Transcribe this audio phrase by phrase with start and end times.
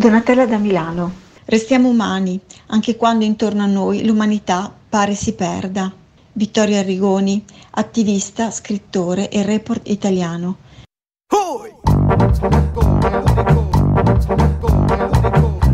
[0.00, 1.12] Donatella da Milano.
[1.44, 5.92] Restiamo umani, anche quando intorno a noi l'umanità pare si perda.
[6.32, 10.56] Vittorio Arrigoni, attivista, scrittore e report italiano.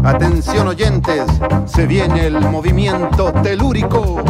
[0.02, 1.26] Atención oyentes,
[1.66, 4.24] se viene el movimiento telúrico.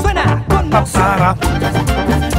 [0.00, 2.31] Suena con Papara.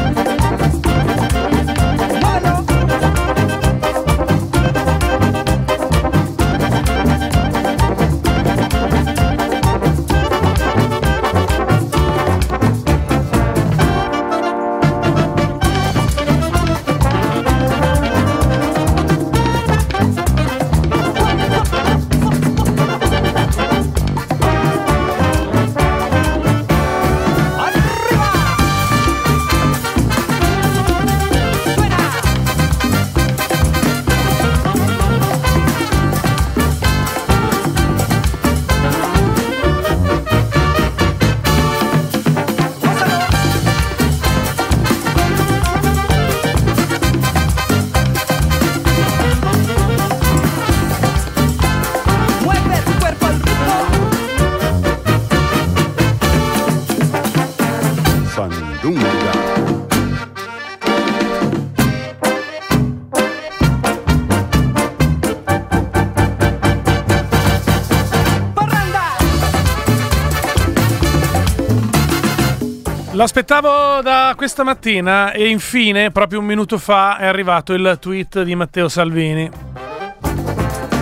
[73.14, 78.55] L'aspettavo da questa mattina e infine, proprio un minuto fa, è arrivato il tweet di
[78.55, 79.50] Matteo Salvini.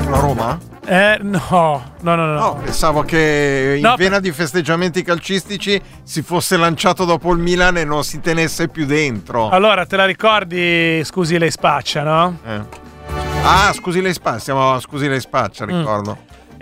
[0.09, 0.59] La Roma?
[0.85, 1.39] Eh, no,
[2.01, 2.33] no, no, no.
[2.39, 7.77] No, pensavo che in No, vena di festeggiamenti calcistici si fosse lanciato dopo il Milan
[7.77, 9.47] e non si tenesse più dentro.
[9.47, 12.37] Allora, te la ricordi, scusi, lei spaccia, no?
[12.45, 12.59] Eh.
[13.43, 15.85] Ah, scusi lei spaccia, siamo scusi lei spaccia, Mm.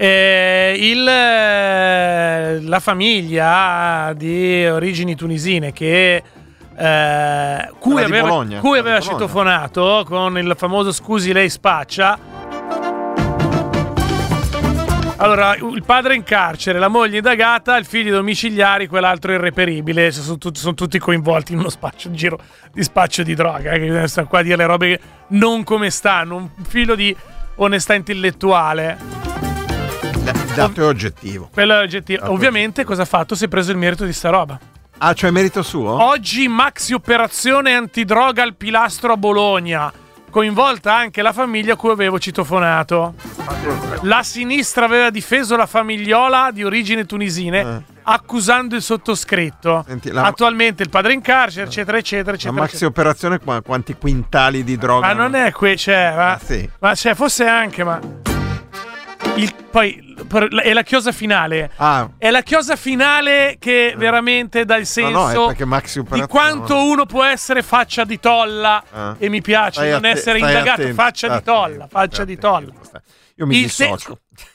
[0.02, 6.24] Eh, il, eh, la famiglia di origini tunisine che
[6.78, 12.18] eh, cui aveva, Bologna, cui aveva citofonato con il famoso scusi lei spaccia
[15.18, 20.62] allora il padre in carcere la moglie indagata il figlio domiciliari quell'altro irreperibile sono, tutti-
[20.62, 22.40] sono tutti coinvolti in uno spaccio un giro
[22.72, 25.00] di spaccio di droga eh, che sta qua a dire le robe
[25.32, 27.14] non come stanno un filo di
[27.56, 29.49] onestà intellettuale
[30.32, 31.50] D- dato è oggettivo.
[31.54, 32.22] quello è oggettivo.
[32.22, 33.36] Dato Ovviamente, cosa ha fatto?
[33.36, 34.60] Si è preso il merito di sta roba.
[35.02, 35.92] Ah, cioè merito suo?
[36.04, 39.92] Oggi maxi operazione antidroga al pilastro a Bologna.
[40.30, 43.16] Coinvolta anche la famiglia a cui avevo citofonato.
[44.02, 49.80] La sinistra aveva difeso la famigliola di origine tunisine accusando il sottoscritto.
[49.80, 49.84] Eh.
[49.90, 52.60] Senti, la- Attualmente il padre in carcere, eccetera, eccetera, La eccetera.
[52.62, 52.90] maxi eccetera.
[53.02, 55.08] operazione qua- quanti quintali di droga?
[55.08, 56.68] Ma non è qui, cioè, ma, Ah, sì.
[56.80, 58.00] ma cioè, fosse anche, ma.
[59.40, 61.72] Il- poi per- è la chiosa finale.
[61.78, 67.06] Ah, È la chiosa finale che veramente dà il senso no, maxi di quanto uno
[67.06, 68.84] può essere faccia di tolla.
[68.92, 69.16] Ah.
[69.18, 72.26] E mi piace Stai non atte- essere indagato, attento, faccia stai di tolla, attento, faccia
[72.26, 73.02] di attento, tolla.
[73.36, 73.96] Io mi Il, te-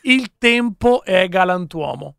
[0.03, 2.17] il tempo è galantuomo.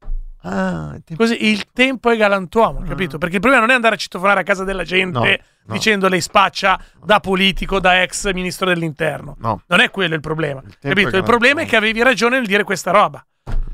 [0.47, 3.17] Ah, il tempo- Così il tempo è galantuomo, capito?
[3.17, 5.73] Perché il problema non è andare a citofonare a casa della gente No, no.
[5.73, 9.35] dicendo lei spaccia da politico, da ex ministro dell'interno.
[9.39, 9.61] No.
[9.65, 10.61] Non è quello il problema.
[10.61, 11.17] tempo capito?
[11.17, 13.25] Il problema è che avevi ragione nel dire questa roba.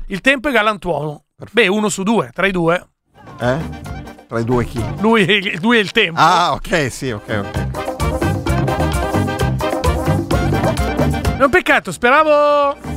[0.06, 1.24] Il tempo è galantuomo.
[1.50, 2.86] Beh, uno su due, tra i due.
[3.38, 3.58] Eh?
[4.26, 4.82] Tra i due chi?
[5.00, 6.18] Lui, lui è il tempo.
[6.18, 7.70] Ah, ok, sì, ok, ok.
[11.36, 12.91] È un peccato, speravo.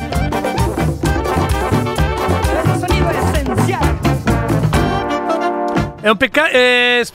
[6.05, 6.49] È un peccato.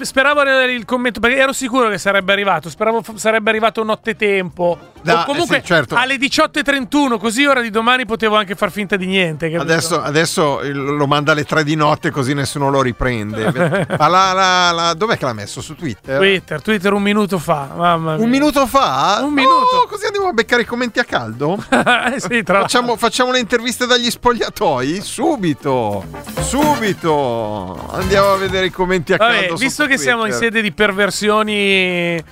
[0.05, 2.69] speravo il commento perché ero sicuro che sarebbe arrivato.
[2.69, 4.77] Speravo f- sarebbe arrivato nottetempo.
[5.01, 5.95] Da- o comunque eh sì, certo.
[5.95, 9.47] alle 18.31, così ora di domani potevo anche far finta di niente.
[9.47, 13.87] Adesso, adesso lo manda alle tre di notte così nessuno lo riprende.
[13.97, 15.61] Ma la, la- la- dov'è che l'ha messo?
[15.61, 16.17] Su Twitter?
[16.19, 17.69] Twitter, Twitter un minuto fa.
[17.73, 18.25] Mamma mia.
[18.25, 19.21] Un minuto fa?
[19.23, 19.77] Un minuto.
[19.85, 21.57] Oh, così andiamo a beccare i commenti a caldo?
[21.71, 22.63] eh sì, tra.
[22.63, 25.01] Facciamo, facciamo le interviste dagli spogliatoi?
[25.01, 26.05] Subito!
[26.41, 27.89] Subito!
[27.93, 29.55] Andiamo a vedere i commenti a Vabbè, caldo.
[29.57, 30.49] visto che siamo in Twitter.
[30.49, 32.23] sede di perversioni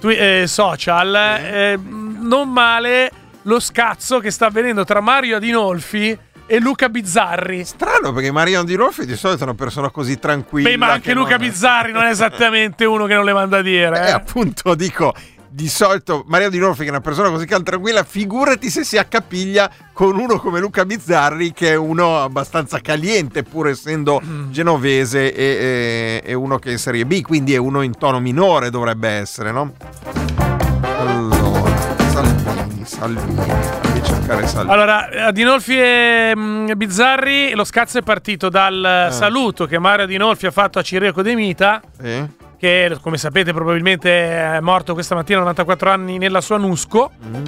[0.00, 3.10] twi- eh, social, eh, non male
[3.42, 6.18] lo scazzo che sta avvenendo tra Mario Adinolfi
[6.48, 7.64] e Luca Bizzarri.
[7.64, 10.68] Strano perché Mariano Di Rolfi di solito è una persona così tranquilla.
[10.68, 13.58] Beh, ma anche che Luca non- Bizzarri non è esattamente uno che non le manda
[13.58, 13.98] a dire.
[14.06, 14.12] Eh, eh.
[14.12, 15.12] appunto, dico,
[15.56, 18.98] di solito Maria Di Rolfi che è una persona così calma tranquilla, figurati se si
[18.98, 24.50] accapiglia con uno come Luca Bizzarri che è uno abbastanza caliente pur essendo Mm.
[24.50, 28.20] genovese e, e- e uno che è in Serie B, quindi è uno in tono
[28.20, 29.72] minore dovrebbe essere, no?
[30.98, 31.84] Allora.
[32.84, 33.34] Salvini.
[33.34, 34.72] Fammi cercare Salvini.
[34.74, 39.12] Allora, Adinolfi e mm, Bizzarri, lo scazzo è partito dal Eh.
[39.12, 42.24] saluto che Mario Adinolfi ha fatto a Ciriaco De Mita, Sì?
[42.58, 44.10] Che come sapete probabilmente
[44.56, 47.10] è morto questa mattina a 94 anni nella sua Nusco.
[47.24, 47.44] Mm.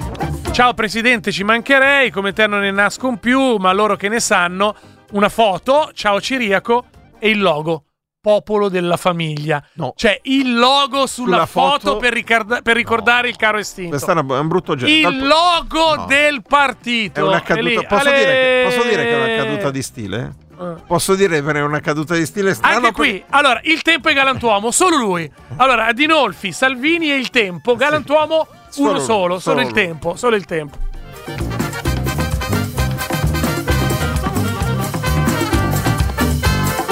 [0.51, 4.75] Ciao Presidente, ci mancherei, come te non ne nascon più, ma loro che ne sanno,
[5.11, 6.85] una foto, ciao Ciriaco,
[7.19, 7.83] e il logo.
[8.21, 9.63] Popolo della famiglia.
[9.75, 9.93] No.
[9.95, 13.91] Cioè il logo sulla, Sulla foto, foto- per, ricarda- per ricordare il caro estinto.
[13.91, 15.09] Questo è, un brutto gesto.
[15.09, 16.05] Dal- Il logo No.
[16.05, 17.21] del partito.
[17.21, 17.81] È una caduta.
[17.83, 20.33] Posso, dire che, posso dire che è una caduta di stile?
[20.59, 20.75] Eh.
[20.85, 22.75] Posso dire è una caduta di stile strano?
[22.75, 25.31] Anche qui, allora, il tempo è galantuomo, solo lui.
[25.55, 30.35] Allora, Adinolfi, Salvini e il tempo, galantuomo Solo uno solo, solo, solo il tempo, solo
[30.35, 30.77] il tempo.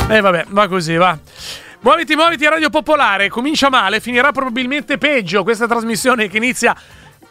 [0.10, 1.18] E vabbè, va così, va.
[1.82, 6.76] Muoviti, muoviti Radio Popolare, comincia male, finirà probabilmente peggio questa trasmissione che inizia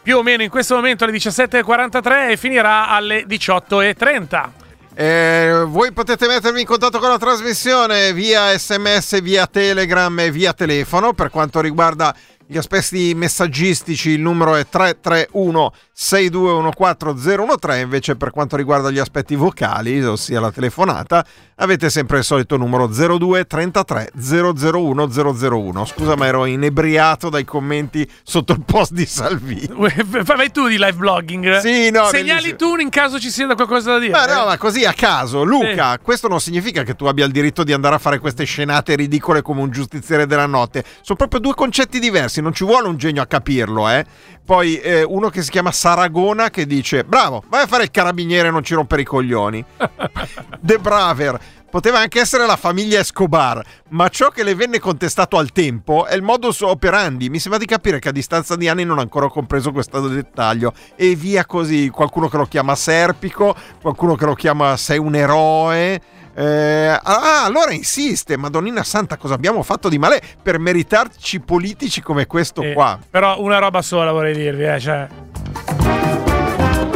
[0.01, 4.66] più o meno in questo momento alle 17.43 e finirà alle 18.30.
[4.99, 10.53] Eh, voi potete mettervi in contatto con la trasmissione via sms, via telegram e via
[10.53, 11.13] telefono.
[11.13, 12.15] Per quanto riguarda
[12.47, 17.79] gli aspetti messaggistici, il numero è 331 6214013.
[17.79, 22.87] Invece, per quanto riguarda gli aspetti vocali, ossia la telefonata, avete sempre il solito numero
[22.87, 25.85] 02 33 001 001.
[25.85, 29.69] Scusa, ma ero inebriato dai commenti sotto il post di Salvini.
[30.23, 31.57] Fai tu di live blogging?
[31.59, 34.11] Sì, no, Segnali tu in caso ci sia qualcosa da dire.
[34.11, 37.63] Ma no, ma così a caso, Luca, questo non significa che tu abbia il diritto
[37.63, 40.83] di andare a fare queste scenate ridicole come un giustiziere della notte.
[41.01, 44.05] Sono proprio due concetti diversi, non ci vuole un genio a capirlo, eh.
[44.43, 48.47] Poi eh, uno che si chiama Saragona che dice: Bravo, vai a fare il carabiniere
[48.47, 49.63] e non ci rompere i coglioni.
[50.61, 51.39] The Braver.
[51.69, 56.15] Poteva anche essere la famiglia Escobar, ma ciò che le venne contestato al tempo è
[56.15, 57.29] il modus operandi.
[57.29, 60.71] Mi sembra di capire che a distanza di anni non ha ancora compreso questo dettaglio.
[60.95, 66.01] E via così, qualcuno che lo chiama Serpico, qualcuno che lo chiama Sei un eroe.
[66.39, 72.27] Eh, ah, allora insiste, Madonnina Santa, cosa abbiamo fatto di male per meritarci politici come
[72.27, 72.99] questo Eh, qua?
[73.09, 75.07] Però una roba sola vorrei dirvi, eh, cioè...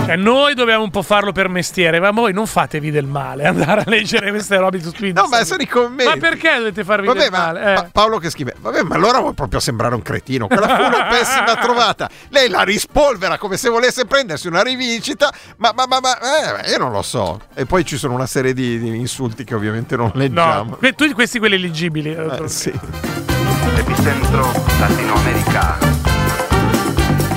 [0.04, 3.82] Cioè, noi dobbiamo un po' farlo per mestiere, ma voi non fatevi del male andare
[3.82, 5.22] a leggere queste robe su Twitter.
[5.24, 6.04] No, ma sono i commenti.
[6.06, 7.60] Ma perché dovete farvi Vabbè, del ma male?
[7.72, 7.74] Eh.
[7.76, 10.48] Pa- Paolo che scrive: Vabbè, ma allora vuoi proprio sembrare un cretino.
[10.48, 12.10] Quella fu una pessima trovata.
[12.30, 15.32] Lei la rispolvera come se volesse prendersi una rivincita.
[15.58, 17.40] Ma, ma, ma, ma eh, io non lo so.
[17.54, 20.72] E poi ci sono una serie di, di insulti che ovviamente non leggiamo.
[20.72, 22.12] No, que- tu questi quelli eligibili.
[22.14, 22.74] Eh, sì.
[23.78, 26.01] Epicentro latinoamericano.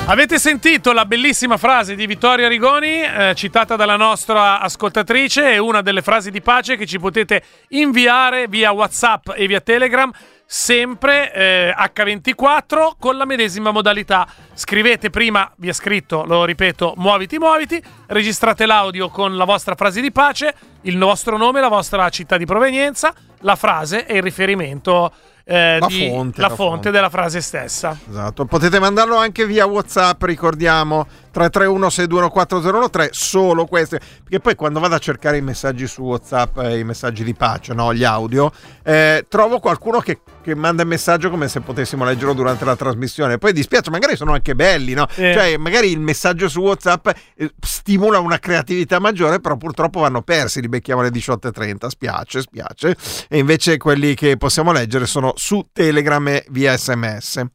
[0.07, 5.81] Avete sentito la bellissima frase di Vittorio Rigoni, eh, citata dalla nostra ascoltatrice, è una
[5.81, 10.11] delle frasi di pace che ci potete inviare via WhatsApp e via Telegram,
[10.45, 14.27] sempre eh, H24 con la medesima modalità.
[14.53, 20.01] Scrivete prima, vi è scritto, lo ripeto, muoviti, muoviti, registrate l'audio con la vostra frase
[20.01, 25.11] di pace, il vostro nome, la vostra città di provenienza, la frase e il riferimento
[25.47, 26.91] eh, La di- fonte, la la fonte fonte.
[26.91, 27.95] della frase stessa.
[28.09, 28.45] Esatto.
[28.45, 33.99] Potete mandarlo anche via WhatsApp, ricordiamo 331 6214013, solo queste.
[33.99, 37.73] Perché poi quando vado a cercare i messaggi su WhatsApp, eh, i messaggi di pace,
[37.73, 38.49] no, gli audio,
[38.83, 43.37] eh, trovo qualcuno che, che manda il messaggio come se potessimo leggerlo durante la trasmissione.
[43.37, 45.07] Poi dispiace, magari sono anche belli, no?
[45.15, 45.33] Eh.
[45.33, 50.61] Cioè, magari il messaggio su WhatsApp eh, stimola una creatività maggiore, però purtroppo vanno persi,
[50.61, 52.95] li becchiamo alle 18.30, spiace, spiace.
[53.27, 57.45] E invece quelli che possiamo leggere sono su Telegram e via SMS.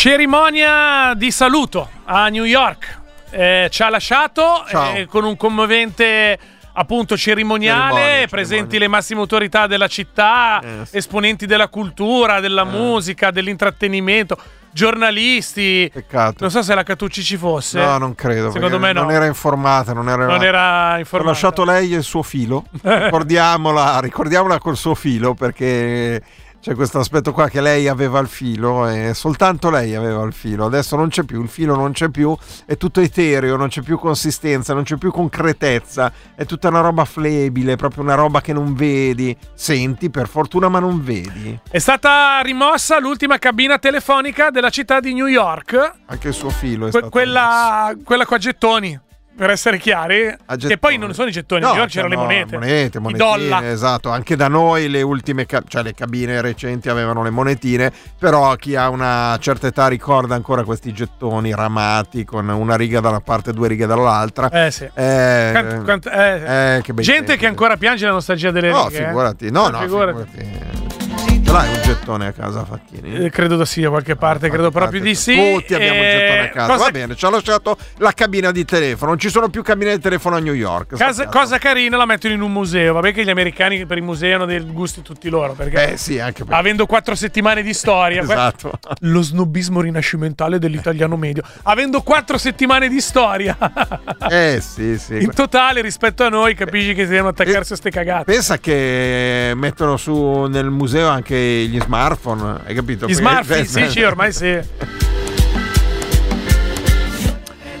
[0.00, 3.00] Cerimonia di saluto a New York.
[3.28, 6.38] Eh, ci ha lasciato eh, con un commovente
[6.72, 8.78] appunto cerimoniale, Cerimonia, presenti cerimonia.
[8.78, 10.96] le massime autorità della città, Eh, sì.
[10.96, 14.38] esponenti della cultura, della musica, dell'intrattenimento,
[14.70, 15.90] giornalisti.
[15.92, 16.36] Peccato.
[16.40, 17.78] Non so se la Catucci ci fosse.
[17.78, 18.50] No, non credo.
[18.52, 19.02] Secondo me no.
[19.02, 20.24] Non era informata, non era.
[20.24, 21.30] Non era Ho informato.
[21.32, 22.64] lasciato lei e il suo filo.
[22.82, 26.22] Ricordiamola, ricordiamola col suo filo perché
[26.60, 30.66] c'è questo aspetto qua che lei aveva il filo e soltanto lei aveva il filo.
[30.66, 32.36] Adesso non c'è più, il filo non c'è più,
[32.66, 37.06] è tutto etereo, non c'è più consistenza, non c'è più concretezza, è tutta una roba
[37.06, 39.34] flebile, proprio una roba che non vedi.
[39.54, 41.58] Senti, per fortuna, ma non vedi.
[41.70, 45.92] È stata rimossa l'ultima cabina telefonica della città di New York.
[46.06, 49.00] Anche il suo filo è Que- stato quella, quella con gettoni.
[49.36, 52.22] Per essere chiari, che poi non sono i gettoni, a New York c'erano le no,
[52.22, 52.58] monete.
[52.58, 54.10] monete, I monetine, esatto.
[54.10, 58.76] Anche da noi le ultime, ca- cioè le cabine recenti avevano le monetine, però chi
[58.76, 63.50] ha una certa età ricorda ancora questi gettoni ramati con una riga da una parte
[63.50, 64.50] e due righe dall'altra.
[64.50, 64.84] Eh sì.
[64.92, 67.36] Eh, Quant- quant- eh, eh, che gente tempi.
[67.38, 68.98] che ancora piange la nostalgia delle No, righe.
[69.02, 69.06] eh.
[69.06, 69.50] figurati.
[69.50, 70.26] No, no, Figurati.
[70.34, 71.39] figurati.
[71.50, 73.24] Ce l'hai un gettone a casa, Facchini?
[73.24, 75.34] Eh, credo da sì, da qualche parte, credo proprio di sì.
[75.34, 76.72] Tutti abbiamo un Eh, gettone a casa.
[76.74, 79.10] cosa- Va bene, ci ha lasciato la cabina di telefono.
[79.10, 80.94] Non ci sono più cabine di telefono a New York.
[80.96, 82.92] Casa- cosa carina la mettono in un museo.
[82.92, 85.54] Vabbè che gli americani per i musei hanno dei gusti tutti loro.
[85.54, 86.54] Perché Eh sì, anche perché.
[86.60, 88.78] avendo quattro settimane di storia, Esatto.
[89.00, 93.56] lo snobismo rinascimentale dell'italiano medio, avendo quattro settimane di storia
[94.30, 95.16] Eh sì, sì.
[95.20, 98.22] in totale rispetto a noi, capisci che devono attaccarsi a ste cagate.
[98.32, 103.06] Pensa che mettono su nel museo anche gli smartphone, hai capito?
[103.06, 104.58] Gli smartphone, sì, sì, ormai sì.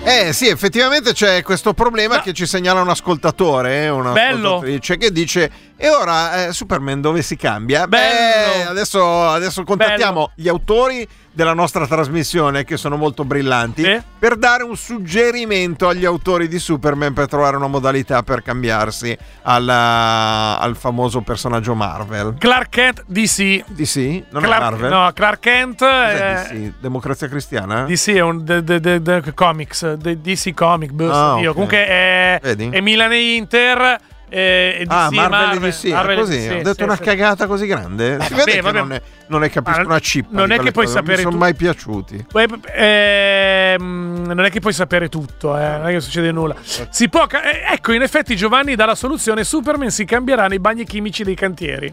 [0.02, 2.22] Eh sì, effettivamente c'è questo problema No.
[2.22, 4.54] che ci segnala un ascoltatore, eh, una Bello.
[4.56, 7.86] ascoltatrice, che dice e ora eh, Superman dove si cambia?
[7.86, 8.70] Beh, Bello.
[8.70, 14.00] adesso, adesso contattiamo gli autori della nostra trasmissione che sono molto brillanti Sì.
[14.18, 20.58] per dare un suggerimento agli autori di Superman per trovare una modalità per cambiarsi alla-
[20.58, 22.34] al famoso personaggio Marvel.
[22.38, 23.64] Clark Kent DC.
[23.68, 24.24] DC?
[24.30, 24.90] Non è Clark, Marvel?
[24.90, 26.72] no, Clark Kent è, DC?
[26.80, 27.84] Democrazia Cristiana?
[27.84, 31.48] DC è un de- de- de- comics, DC Comic, Ah, io.
[31.50, 31.52] ok.
[31.52, 32.68] Comunque è, Vedi?
[32.70, 33.98] è Milan e Inter
[34.30, 36.82] e, e DC Ah, e Marvel, e DC, ah, Marvel così, DC, ho detto sì,
[36.84, 37.02] una sì.
[37.02, 38.18] cagata così grande.
[38.22, 38.78] si vabbè, vede vabbè.
[38.78, 40.38] non, è, non ne capisco Ah, una cippa.
[40.38, 42.26] non è che puoi cose, sapere Mi sono tu- mai piaciuti.
[42.32, 46.54] Poi, ehm, non è che puoi sapere tutto, eh, non è che succede nulla.
[46.62, 50.58] Si può ca- eh, ecco, in effetti Giovanni dà la soluzione: Superman si cambierà nei
[50.60, 51.92] bagni chimici dei cantieri.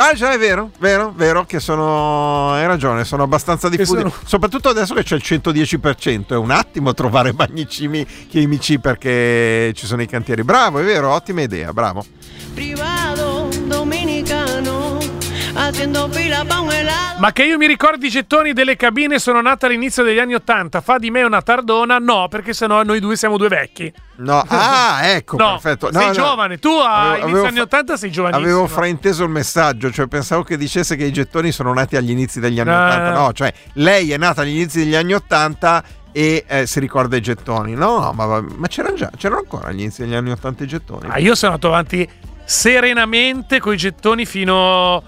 [0.00, 2.52] Ah, già, è vero, vero, vero che sono.
[2.52, 3.98] Hai ragione, sono abbastanza diffusi.
[3.98, 6.34] sono- Soprattutto adesso che c'è il 110%.
[6.34, 10.44] È un attimo trovare bagni cimi- chimici perché ci sono i cantieri.
[10.44, 12.04] Bravo, è vero, ottima idea, bravo.
[12.54, 13.27] privado dominicano
[15.68, 17.18] haciendo fila pa' un helado.
[17.20, 20.80] Ma che io mi ricordi i gettoni delle cabine sono nata all'inizio degli anni Ottanta.
[20.80, 21.98] Fa di me una tardona?
[21.98, 23.92] No, perché sennò noi due siamo due vecchi.
[24.16, 25.90] No, ah, ecco, No, perfetto.
[25.92, 26.12] sei No, no.
[26.12, 26.58] giovane.
[26.58, 28.46] Tu a Avevo- inizio anni fa- 80 sei giovanissimo.
[28.46, 32.40] Avevo frainteso il messaggio, cioè pensavo che dicesse che i gettoni sono nati agli inizi
[32.40, 33.10] degli anni No, 80.
[33.12, 33.18] no.
[33.20, 37.20] No, cioè lei è nata agli inizi degli anni 80 e eh, si ricorda i
[37.20, 37.74] gettoni.
[37.74, 41.08] No, no, ma, ma c'erano già, c'erano ancora agli inizi degli anni 80 i gettoni.
[41.10, 42.08] Ah, io sono andato avanti
[42.44, 45.02] serenamente con i gettoni fino.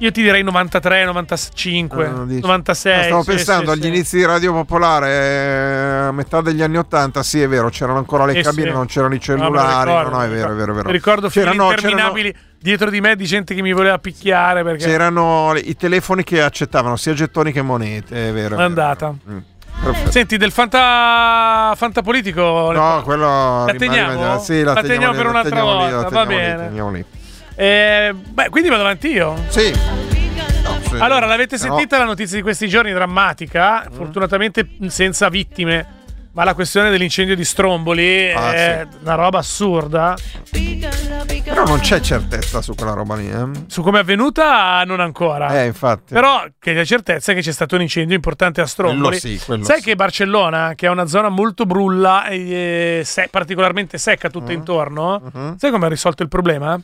[0.00, 2.40] Io ti direi 93, 95, Ah, non dici.
[2.40, 2.96] 96.
[2.96, 3.88] No, stavo sì, pensando sì, agli sì.
[3.88, 8.24] inizi di Radio Popolare, eh, a metà degli anni 80, sì è vero, c'erano ancora
[8.24, 10.74] le Eh, cabine, non c'erano i cellulari, no, ricordo, no, è vero, è vero, è
[10.76, 10.90] vero.
[10.90, 15.76] Ricordo C'erano- interminabili dietro di me di gente che mi voleva picchiare perché C'erano i
[15.76, 18.54] telefoni che accettavano sia gettoni che monete, è vero.
[18.54, 18.62] è è vero.
[18.62, 19.12] andata.
[19.28, 19.38] Mm,
[19.82, 20.10] perfetto.
[20.12, 22.70] Senti, del fanta, fantapolitico.
[22.72, 24.38] No, quello La rimane- teniamo?
[24.38, 27.04] Sì, la, La teniamo per lì, la un'altra teniamo lì, la volta, va teniamo lì,
[27.04, 27.17] bene.
[27.60, 29.34] Eh, beh, quindi vado avanti io.
[29.48, 29.72] Sì.
[29.72, 30.94] No, sì.
[31.00, 33.84] Allora, l'avete Però- sentita la notizia di questi giorni drammatica?
[33.90, 33.94] Mm.
[33.96, 35.96] Fortunatamente senza vittime.
[36.32, 40.14] Ma la questione dell'incendio di Stromboli Ah, è una roba assurda.
[40.52, 43.44] Però non c'è certezza su quella roba lì, eh?
[43.66, 45.62] Su come è avvenuta, non ancora.
[45.62, 46.14] Eh, infatti.
[46.14, 49.18] Però che la certezza è che c'è stato un incendio importante a Stromboli.
[49.18, 49.84] Quello sì, quello Sai sì.
[49.86, 54.56] che Barcellona, che è una zona molto brulla e eh, se- particolarmente secca tutta Mm.
[54.56, 55.56] intorno, Mhm.
[55.56, 56.78] sai come ha risolto il problema?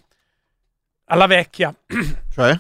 [1.06, 1.74] Alla vecchia,
[2.34, 2.58] Cioè?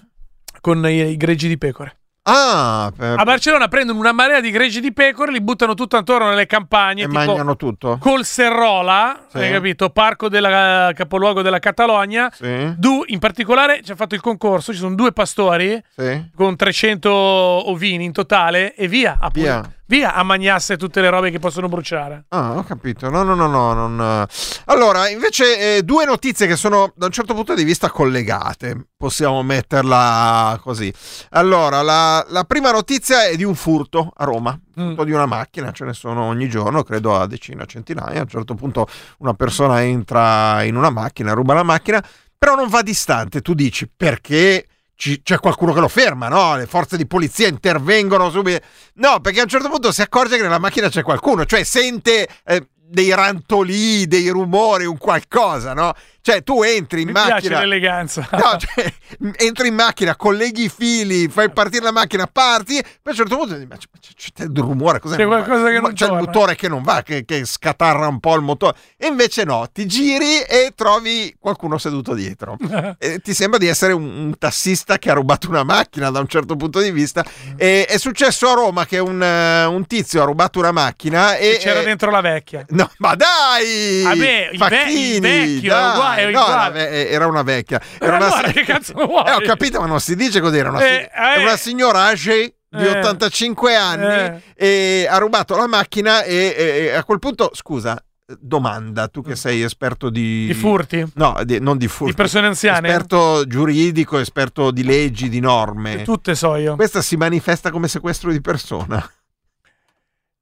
[0.60, 1.96] con i, i greggi di pecore.
[2.26, 6.28] Ah, per- A Barcellona prendono una marea di greggi di pecore, li buttano tutto attorno
[6.30, 7.98] nelle campagne, e tipo mangiano tutto?
[8.00, 9.38] col Serrola, Sì.
[9.38, 9.90] hai capito?
[9.90, 12.30] Parco della capoluogo della Catalogna.
[12.32, 16.30] Sì, Du- in particolare ci ha fatto il concorso, ci sono due pastori sì.
[16.34, 19.73] con 300 ovini in totale e via a, Via.
[19.86, 22.24] Via a mangiasse tutte le robe che possono bruciare.
[22.28, 23.10] Ah, ho capito.
[23.10, 23.72] No, no, no, no.
[23.72, 24.62] non- eh.
[24.66, 28.88] Allora, invece, eh, due notizie che sono da un certo punto di vista collegate.
[28.96, 30.92] Possiamo metterla così.
[31.30, 34.58] Allora, la, la prima notizia è di un furto a Roma.
[34.80, 34.88] Mm.
[34.88, 38.20] Furto di una macchina, ce ne sono ogni giorno, credo a decina, centinaia.
[38.20, 38.88] A un certo punto
[39.18, 42.04] una persona entra in una macchina, ruba la macchina,
[42.36, 43.40] però non va distante.
[43.42, 46.56] Tu dici perché ci- c'è qualcuno che lo ferma, no?
[46.56, 48.64] Le forze di polizia intervengono subito.
[48.94, 52.28] No, perché a un certo punto si accorge che nella macchina c'è qualcuno, cioè sente
[52.44, 55.92] eh, dei rantolì, dei rumori, un qualcosa, no?
[56.26, 57.58] Cioè, tu entri in Mi piace macchina.
[57.60, 58.26] l'eleganza.
[58.32, 58.90] No, cioè,
[59.36, 63.36] entri in macchina, colleghi i fili, fai partire la macchina, parti, poi a un certo
[63.36, 65.16] punto dici, ma c'è, c'è- c'è del rumore, cos'è?
[65.16, 66.24] C'è qualcosa che non C'è il torna.
[66.24, 68.74] motore che non va, che, che scatarra un po' il motore.
[68.96, 72.56] E invece no, ti giri e trovi qualcuno seduto dietro.
[72.98, 76.26] E ti sembra di essere un, un tassista che ha rubato una macchina da un
[76.28, 77.22] certo punto di vista.
[77.56, 81.50] E, è successo a Roma che un, un tizio ha rubato una macchina e...
[81.54, 82.64] E c'era eh, dentro la vecchia.
[82.70, 84.02] No, ma dai!
[84.04, 86.13] Vabbè, il ve- il vecchio, dai.
[86.13, 86.78] è uguale, No, uguale.
[86.80, 87.80] era ve- era una vecchia.
[87.98, 89.24] Era una allora, si- che cazzo vuoi?
[89.26, 90.58] Eh, ho capito, ma non si dice così.
[90.58, 91.42] Era una, Eh, era eh.
[91.42, 92.98] una signora âgée di Eh.
[92.98, 95.02] 85 anni Eh.
[95.02, 97.96] e ha rubato la macchina e, e- e a quel punto, scusa,
[98.40, 100.48] domanda, tu che sei esperto di...
[100.48, 101.04] I furti.
[101.14, 102.12] No, di- non di furti.
[102.12, 102.88] Di persone anziane.
[102.88, 106.02] Esperto giuridico, esperto di leggi, di norme.
[106.02, 106.74] Tutte so io.
[106.74, 109.08] Questa si manifesta come sequestro di persona.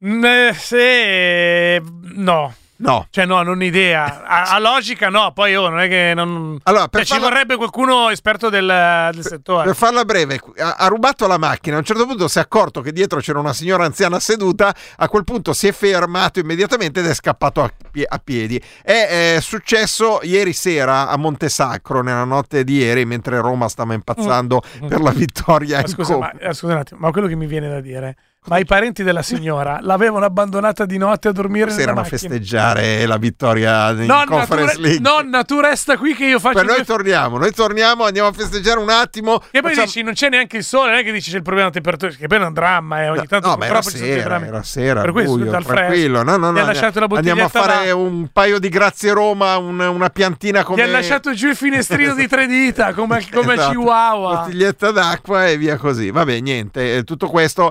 [0.06, 1.82] Mm, eh, se...
[2.14, 2.54] No.
[2.82, 3.06] No.
[3.10, 4.24] Cioè no, non idea.
[4.24, 6.58] A, a logica no, poi oh, non è che non...
[6.64, 9.64] Allora, Cioè, ci farla- vorrebbe qualcuno esperto del, del settore.
[9.66, 11.76] Per farla breve, ha, ha rubato la macchina.
[11.76, 14.74] A un certo punto si è accorto che dietro c'era una signora anziana seduta.
[14.96, 18.60] A quel punto si è fermato immediatamente ed è scappato a, pie- a piedi.
[18.82, 24.60] È, eh, successo ieri sera a Montesacro, nella notte di ieri, mentre Roma stava impazzando
[24.82, 24.86] Mm.
[24.88, 27.68] per la vittoria Ma scusa, ma, eh, scusa un attimo, ma quello che mi viene
[27.68, 32.00] da dire, ma i parenti della signora l'avevano abbandonata di notte a dormire Si erano
[32.00, 35.00] a festeggiare la vittoria in Nonna, tu, Conference re- League.
[35.00, 36.58] nonna, tu resta qui che io faccio...
[36.58, 39.38] Poi noi due- torniamo, noi torniamo, andiamo a festeggiare un attimo.
[39.38, 41.42] Che poi facciamo- dici non c'è neanche il sole, non è che dici c'è il
[41.42, 44.44] problema della temperatura, che poi è un dramma, eh, ogni tanto no, ma era sera,
[44.44, 46.22] era sera, Per questo buio, tutto al tranquillo.
[46.24, 47.94] No, no, Gli no, la andiamo a fare là.
[47.94, 50.82] un paio di grazie Roma, un- una piantina Gli come...
[50.82, 53.70] ha lasciato giù il finestrino di tre dita, come, come Esatto.
[53.70, 54.34] Chihuahua.
[54.40, 56.10] bottiglietta d'acqua e via così.
[56.10, 57.70] Vabbè, niente, eh, tutto questo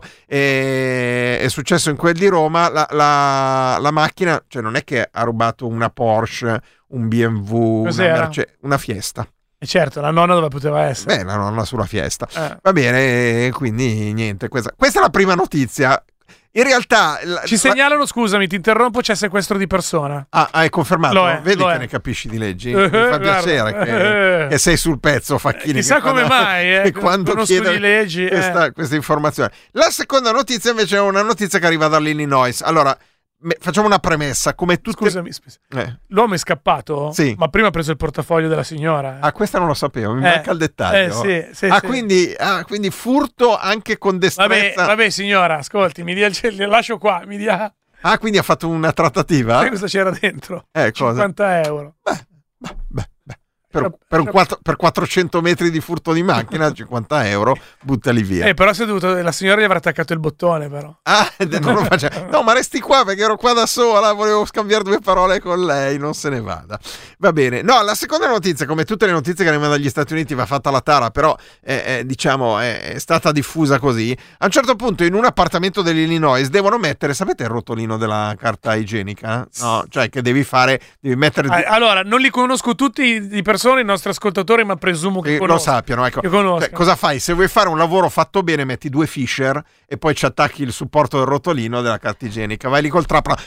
[0.62, 2.70] è, è successo in quel di Roma.
[2.70, 7.92] La, la- la macchina, cioè non è che ha rubato una Porsche, un BMW, una?
[7.96, 9.28] Merce- una Fiesta.
[9.58, 11.18] E certo, la nonna dove poteva essere.
[11.18, 12.28] Beh, la nonna sulla Fiesta.
[12.34, 12.58] Eh.
[12.62, 16.04] Va bene, eh, quindi niente, questa, questa è la prima notizia.
[16.54, 17.20] In realtà...
[17.24, 20.26] la- Ci segnalano, scusami, ti interrompo, c'è sequestro di persona.
[20.32, 21.14] Ah, hai confermato?
[21.14, 21.78] Lo è, Vedi lo che è.
[21.78, 22.72] ne capisci di leggi?
[22.72, 24.48] Eh, Mi fa piacere che, Eh.
[24.52, 25.76] che sei sul pezzo, Facchini.
[25.76, 28.30] Chissà che quando- come mai, eh, che quando di leggi, eh.
[28.30, 29.52] Questa, questa informazione.
[29.72, 32.62] La seconda notizia invece è una notizia che arriva dall'Illinois.
[32.62, 32.98] Allora,
[33.60, 34.54] facciamo una premessa.
[34.56, 35.06] Come tutte...
[35.06, 35.58] Scusami, scusa.
[35.70, 36.00] Eh.
[36.08, 37.12] l'uomo è scappato?
[37.12, 37.34] Sì.
[37.38, 39.18] Ma prima ha preso il portafoglio della signora.
[39.20, 41.24] Ah, questa non lo sapevo, mi Eh, manca il dettaglio.
[41.24, 41.82] eh, sì, sì, ah.
[41.82, 44.86] Quindi, ah, quindi furto anche con Vabbè, destrezza.
[44.86, 47.74] vabbè, signora, ascolti, mi dia il cell- lascio qua, mi dia...
[48.04, 49.60] Ah, quindi ha fatto una trattativa?
[49.60, 50.66] Sai cosa c'era dentro?
[50.72, 51.12] Eh, cosa?
[51.22, 51.96] 50 euro.
[52.02, 52.26] Beh,
[52.58, 53.10] beh, beh.
[53.72, 58.46] Per, per quattro- per 400 metri di furto di macchina, 50 euro, buttali via.
[58.48, 60.94] Eh, però è dovuto, la signora gli avrà attaccato il bottone, però.
[61.04, 61.30] Ah,
[61.88, 65.64] faccia- No, ma resti qua perché ero qua da sola, volevo scambiare due parole con
[65.66, 66.80] lei, non se ne vada.
[67.20, 67.62] Va bene.
[67.62, 70.70] No, la seconda notizia, come tutte le notizie che arrivano dagli Stati Uniti, va fatta
[70.72, 74.16] la tara, però eh, eh, diciamo è, è stata diffusa così.
[74.40, 78.76] A un certo punto in un appartamento dell'Illinois devono mettere, sapete il rotolino della carta
[78.76, 79.48] igienica?
[79.60, 81.48] No, cioè che devi fare, devi mettere...
[81.66, 85.46] Allora, non li conosco tutti di persone, i nostri ascoltatori, ma presumo che che lo
[85.46, 85.78] conoscano.
[85.78, 86.22] sappiano, ecco.
[86.22, 87.20] Cioè, cosa fai?
[87.20, 90.72] Se vuoi fare un lavoro fatto bene, metti due Fisher e poi ci attacchi il
[90.72, 92.70] supporto del rotolino della carta igienica.
[92.70, 93.40] Vai lì col trapano.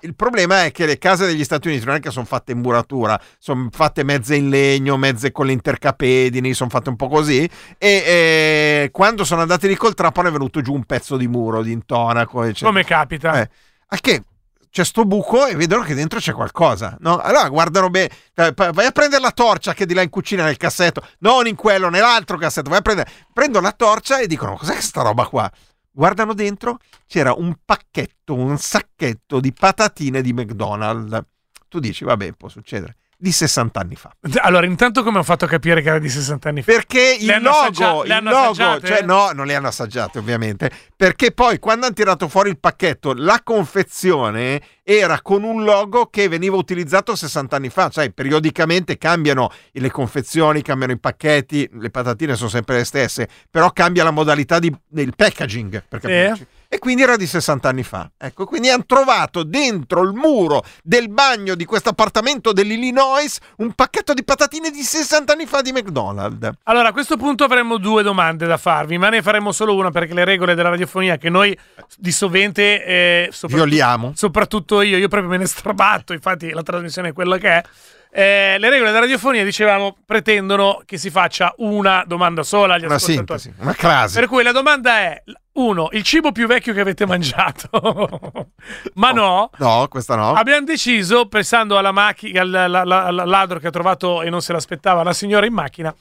[0.00, 2.58] Il problema è che le case degli Stati Uniti non è che sono fatte in
[2.58, 7.48] muratura, sono fatte mezze in legno, mezze con le intercapedini, sono fatte un po' così.
[7.78, 11.62] E eh, quando sono andati lì col trapano è venuto giù un pezzo di muro,
[11.62, 12.70] di intonaco, eccetera.
[12.70, 13.40] Come capita?
[13.40, 13.48] Eh,
[13.88, 14.22] a che
[14.70, 17.18] c'è sto buco e vedono che dentro c'è qualcosa, no?
[17.18, 20.44] Allora guardano bene, pa- vai a prendere la torcia che è di là in cucina
[20.44, 24.56] nel cassetto, non in quello, nell'altro cassetto, vai a prendere, prendono la torcia e dicono
[24.56, 25.50] cos'è questa roba qua?
[25.90, 31.20] Guardano dentro, c'era un pacchetto, un sacchetto di patatine di McDonald's.
[31.68, 32.96] Tu dici, vabbè, può succedere.
[33.20, 34.14] Di 60 anni fa.
[34.42, 36.70] Allora, intanto come ho fatto a capire che era di 60 anni fa?
[36.70, 41.58] Perché il Le logo, il logo, cioè no, non le hanno assaggiate ovviamente, perché poi
[41.58, 47.16] quando hanno tirato fuori il pacchetto, la confezione era con un logo che veniva utilizzato
[47.16, 52.76] 60 anni fa, cioè periodicamente cambiano le confezioni, cambiano i pacchetti, le patatine sono sempre
[52.76, 56.46] le stesse, però cambia la modalità di- del packaging, per capirci.
[56.70, 58.10] E quindi era di 60 anni fa.
[58.18, 64.12] Ecco, quindi hanno trovato dentro il muro del bagno di questo appartamento dell'Illinois un pacchetto
[64.12, 66.50] di patatine di 60 anni fa di McDonald's.
[66.64, 70.12] Allora, a questo punto avremmo due domande da farvi, ma ne faremo solo una perché
[70.12, 71.56] le regole della radiofonia che noi
[71.96, 74.12] di sovente eh, soprattutto, Violiamo.
[74.14, 77.62] soprattutto io, io proprio me ne strabatto, infatti la trasmissione è quella che è.
[78.10, 82.94] Eh, le regole della radiofonia, dicevamo, pretendono che si faccia una domanda sola agli Una
[82.94, 83.38] ascoltatori.
[83.40, 84.18] sintesi, una crasi.
[84.18, 87.68] Per cui la domanda è: uno, il cibo più vecchio che avete mangiato?
[88.94, 89.50] Ma no.
[89.58, 90.32] No, questa no.
[90.32, 94.40] Abbiamo deciso, pensando alla macchina, al, al- al- al ladro che ha trovato e non
[94.40, 95.94] se l'aspettava la signora in macchina,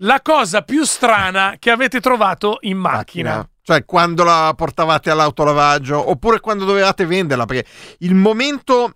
[0.00, 3.48] la cosa più strana che avete trovato in macchina.
[3.62, 8.92] Cioè, quando la portavate all'autolavaggio, oppure quando dovevate venderla, perché il momento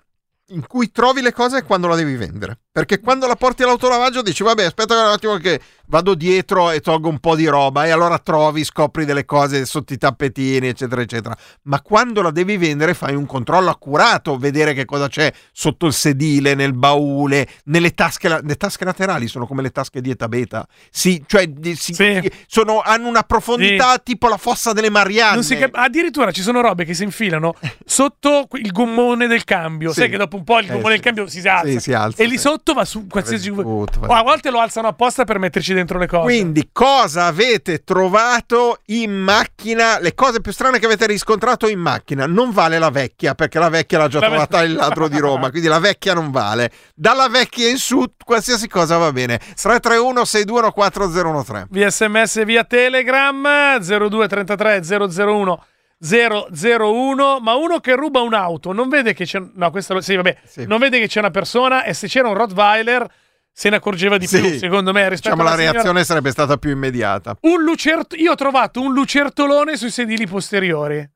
[0.50, 2.60] in cui trovi le cose quando la devi vendere.
[2.72, 7.08] Perché quando la porti all'autolavaggio dici, vabbè, aspetta un attimo che vado dietro e tolgo
[7.08, 11.36] un po' di roba e allora trovi, scopri delle cose sotto i tappetini, eccetera, eccetera.
[11.62, 15.92] Ma quando la devi vendere fai un controllo accurato, vedere che cosa c'è sotto il
[15.92, 18.40] sedile, nel baule, nelle tasche.
[18.40, 20.64] Le tasche laterali sono come le tasche dieta beta.
[20.90, 22.32] Sì, cioè si, sì.
[22.46, 24.02] Sono, hanno una profondità sì.
[24.04, 25.44] tipo la fossa delle Marianne.
[25.44, 27.54] Cap- addirittura ci sono robe che si infilano
[27.84, 29.92] sotto il gommone del cambio.
[29.92, 30.02] Sì.
[30.02, 31.80] Sai che dopo un po' il eh, gommone del cambio si alza.
[31.80, 32.22] si alza.
[32.22, 33.50] E lì sotto 8 va su qualsiasi.
[33.50, 36.22] O a volte lo alzano apposta per metterci dentro le cose.
[36.24, 39.98] Quindi, cosa avete trovato in macchina?
[39.98, 42.26] Le cose più strane che avete riscontrato in macchina.
[42.26, 45.50] Non vale la vecchia, perché la vecchia l'ha già trovata il ladro di Roma.
[45.50, 46.70] Quindi la vecchia non vale.
[46.94, 49.38] Dalla vecchia in su, qualsiasi cosa va bene.
[49.38, 55.64] 331 621 4013 Via sms via Telegram 0233 001
[56.02, 60.66] 001 ma uno che ruba un'auto non vede che c'è no questo sì vabbè Sì.
[60.66, 63.06] non vede che c'è una persona e se c'era un Rottweiler
[63.52, 64.40] se ne accorgeva di Sì.
[64.40, 65.72] più secondo me rispetto Diciamo la alla signora.
[65.74, 67.36] reazione sarebbe stata più immediata.
[67.42, 71.08] un lucert- io ho trovato un lucertolone sui sedili posteriori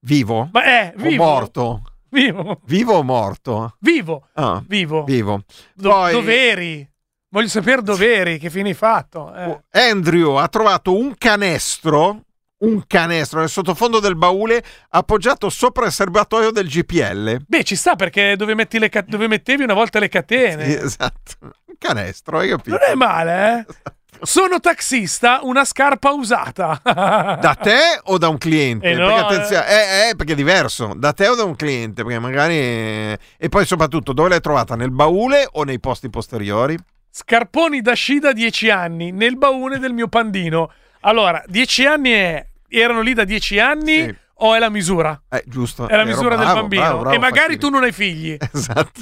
[0.00, 0.48] Vivo?
[0.52, 1.82] ma è o vivo morto?
[2.10, 3.76] vivo Vivo o morto?
[3.80, 5.42] vivo Ah, vivo vivo.
[5.74, 6.88] Do- Poi- dove eri
[7.28, 9.60] voglio sapere dove eri che fine hai fatto eh.
[9.90, 12.22] Andrew ha trovato un canestro,
[12.64, 17.44] un canestro nel sottofondo del baule appoggiato sopra il serbatoio del GPL.
[17.46, 20.74] beh ci sta perché dove, metti le ca- dove mettevi una volta le catene Sì,
[20.74, 21.32] esatto.
[21.40, 22.76] Un canestro, hai capito?
[22.76, 23.92] Non è male, eh?
[24.22, 26.80] Sono taxista, una scarpa usata.
[26.84, 28.88] Da te o da un cliente?
[28.88, 30.92] Eh no, perché, attenzione, eh, eh, perché è diverso.
[30.96, 32.04] Da te o da un cliente?
[32.04, 32.54] Perché magari.
[32.56, 34.76] E poi soprattutto dove l'hai trovata?
[34.76, 36.78] Nel baule o nei posti posteriori?
[37.10, 40.70] Scarponi da sci da 10 anni nel baule del mio pandino.
[41.00, 42.46] Allora, 10 anni è...
[42.68, 44.14] erano lì da 10 anni Sì.
[44.38, 45.20] o è la misura?
[45.30, 45.86] Eh, giusto.
[45.88, 46.82] È la Ero misura del bravo, bambino.
[46.82, 48.36] bravo, bravo, e magari tu non hai figli.
[48.52, 49.00] Esatto,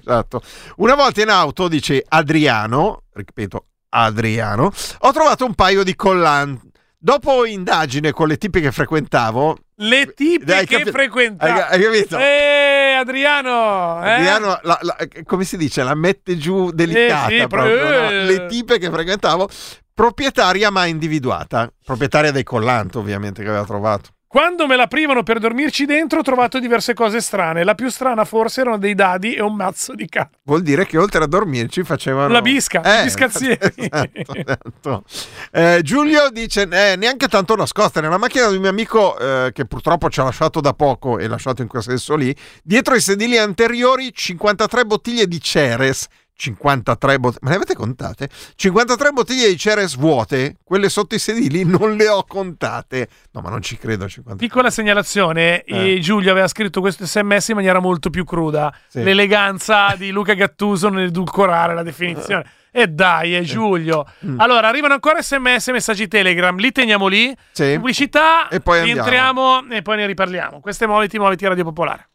[0.00, 0.42] esatto.
[0.76, 6.60] Una volta in auto, dice Adriano, ripeto, Adriano, ho trovato un paio di collan.
[6.98, 11.68] Dopo indagine con le tipe che frequentavo, Le tipe Hai che capi- frequenta.
[11.68, 12.16] hai, capito?
[12.16, 14.02] Eh, Adriano!
[14.02, 14.10] eh?
[14.12, 18.08] Adriano, la- la- come si dice, la mette giù delicata Eh, sì, proprio, pro- no?
[18.08, 18.24] eh.
[18.24, 19.48] Le tipe che frequentavo,
[19.94, 24.10] proprietaria mai individuata, proprietaria dei collant ovviamente che aveva trovato.
[24.34, 27.62] Quando me la privano per dormirci dentro ho trovato diverse cose strane.
[27.62, 30.36] La più strana forse erano dei dadi e un mazzo di carta.
[30.42, 33.72] Vuol dire che oltre a dormirci facevano La bisca, i biscazzieri.
[33.76, 35.04] Esatto, esatto.
[35.52, 38.00] Eh, Giulio dice: eh, Neanche tanto nascosta.
[38.00, 41.28] Nella macchina di un mio amico, eh, che purtroppo ci ha lasciato da poco e
[41.28, 46.08] lasciato in quel senso lì, dietro i sedili anteriori 53 bottiglie di Ceres.
[46.36, 48.28] 53 bottiglie, ma le avete contate?
[48.56, 53.08] 53 bottiglie di Ceres vuote, quelle sotto i sedili non le ho contate.
[53.32, 54.08] No, ma non ci credo.
[54.08, 54.36] 53.
[54.46, 55.94] Piccola segnalazione, Eh.
[55.94, 58.74] eh, Giulio aveva scritto questo sms in maniera molto più cruda.
[58.88, 59.02] Sì.
[59.02, 62.44] L'eleganza di Luca Gattuso nell'edulcorare la definizione.
[62.76, 64.04] E dai, è Giulio.
[64.26, 64.40] Mm.
[64.40, 67.32] Allora, arrivano ancora sms, messaggi Telegram, li teniamo lì.
[67.52, 67.74] Sì.
[67.74, 70.58] Pubblicità, E poi rientriamo e poi ne riparliamo.
[70.58, 72.08] Queste muoviti, muoviti Radio Popolare.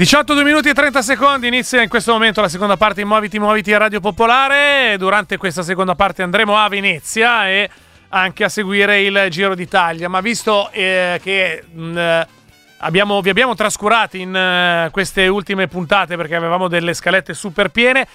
[0.00, 3.38] 18 2 minuti e 30 secondi, inizia in questo momento la seconda parte di Muoviti
[3.38, 4.96] Muoviti a Radio Popolare.
[4.96, 7.68] Durante questa seconda parte andremo a Venezia e
[8.08, 10.08] anche a seguire il Giro d'Italia.
[10.08, 12.26] Ma visto eh, che mh, eh,
[12.78, 18.06] abbiamo- vi abbiamo trascurati in eh, queste ultime puntate perché avevamo delle scalette super piene,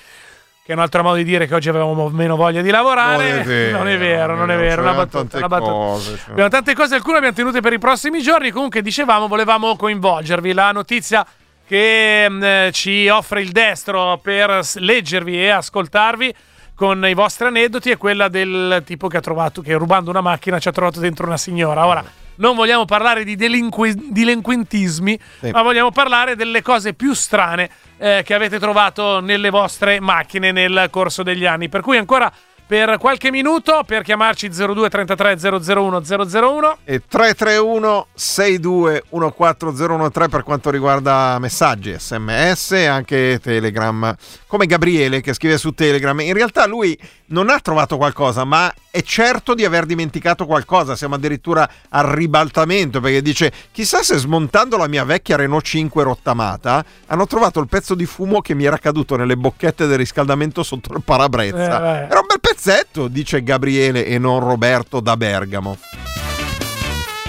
[0.65, 3.29] che è un altro modo di dire che oggi avevamo meno voglia di lavorare.
[3.29, 5.71] Non è vero, non è vero, non è vero, una battuta, una battuta.
[5.71, 6.31] cose, cioè.
[6.31, 8.49] Abbiamo tante cose, alcune abbiamo tenute per i prossimi giorni.
[8.49, 10.51] Comunque, dicevamo, volevamo coinvolgervi.
[10.51, 11.23] La notizia
[11.67, 16.33] che eh, ci offre il destro per leggervi e ascoltarvi
[16.75, 20.59] con i vostri aneddoti è quella del tipo che ha trovato, che rubando una macchina
[20.59, 21.85] ci ha trovato dentro una signora.
[21.85, 22.03] Ora,
[22.35, 25.51] non vogliamo parlare di delinque- delinquentismi, Sì.
[25.51, 30.89] ma vogliamo parlare delle cose più strane eh, che avete trovato nelle vostre macchine nel
[30.91, 31.69] corso degli anni.
[31.69, 32.29] Per cui ancora
[32.67, 40.69] per qualche minuto per chiamarci 02 33 001 001 E 331 62 14013 per quanto
[40.71, 44.15] riguarda messaggi, sms e anche Telegram.
[44.47, 46.19] Come Gabriele che scrive su Telegram.
[46.21, 50.95] In realtà lui non ha trovato qualcosa, ma è certo di aver dimenticato qualcosa.
[50.95, 56.83] Siamo addirittura al ribaltamento perché dice: Chissà se smontando la mia vecchia Renault 5 rottamata
[57.07, 60.93] hanno trovato il pezzo di fumo che mi era caduto nelle bocchette del riscaldamento sotto
[60.93, 62.01] il parabrezza.
[62.01, 65.77] Eh, era un bel pezzetto, dice Gabriele e non Roberto da Bergamo.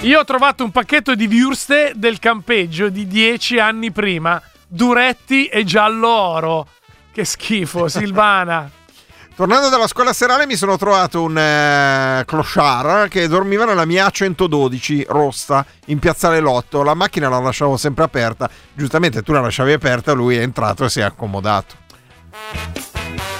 [0.01, 5.63] Io ho trovato un pacchetto di Würste del campeggio di dieci anni prima, duretti e
[5.63, 6.67] giallo oro.
[7.11, 8.76] Che schifo, Silvana.
[9.37, 15.03] Tornando dalla scuola serale mi sono trovato un eh, clochard che dormiva nella mia A112
[15.09, 16.81] rossa in piazzale Lotto.
[16.81, 18.49] La macchina la lasciavo sempre aperta.
[18.73, 21.75] Giustamente tu la lasciavi aperta, lui è entrato e si è accomodato.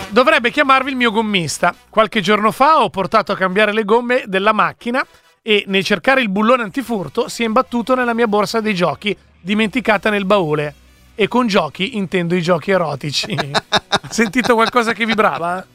[0.09, 1.73] Dovrebbe chiamarvi il mio gommista.
[1.89, 5.03] Qualche giorno fa ho portato a cambiare le gomme della macchina
[5.41, 10.11] e nel cercare il bullone antifurto si è imbattuto nella mia borsa dei giochi, dimenticata
[10.11, 10.75] nel baule.
[11.15, 13.35] E con giochi intendo i giochi erotici.
[14.11, 15.65] Sentito qualcosa che vibrava?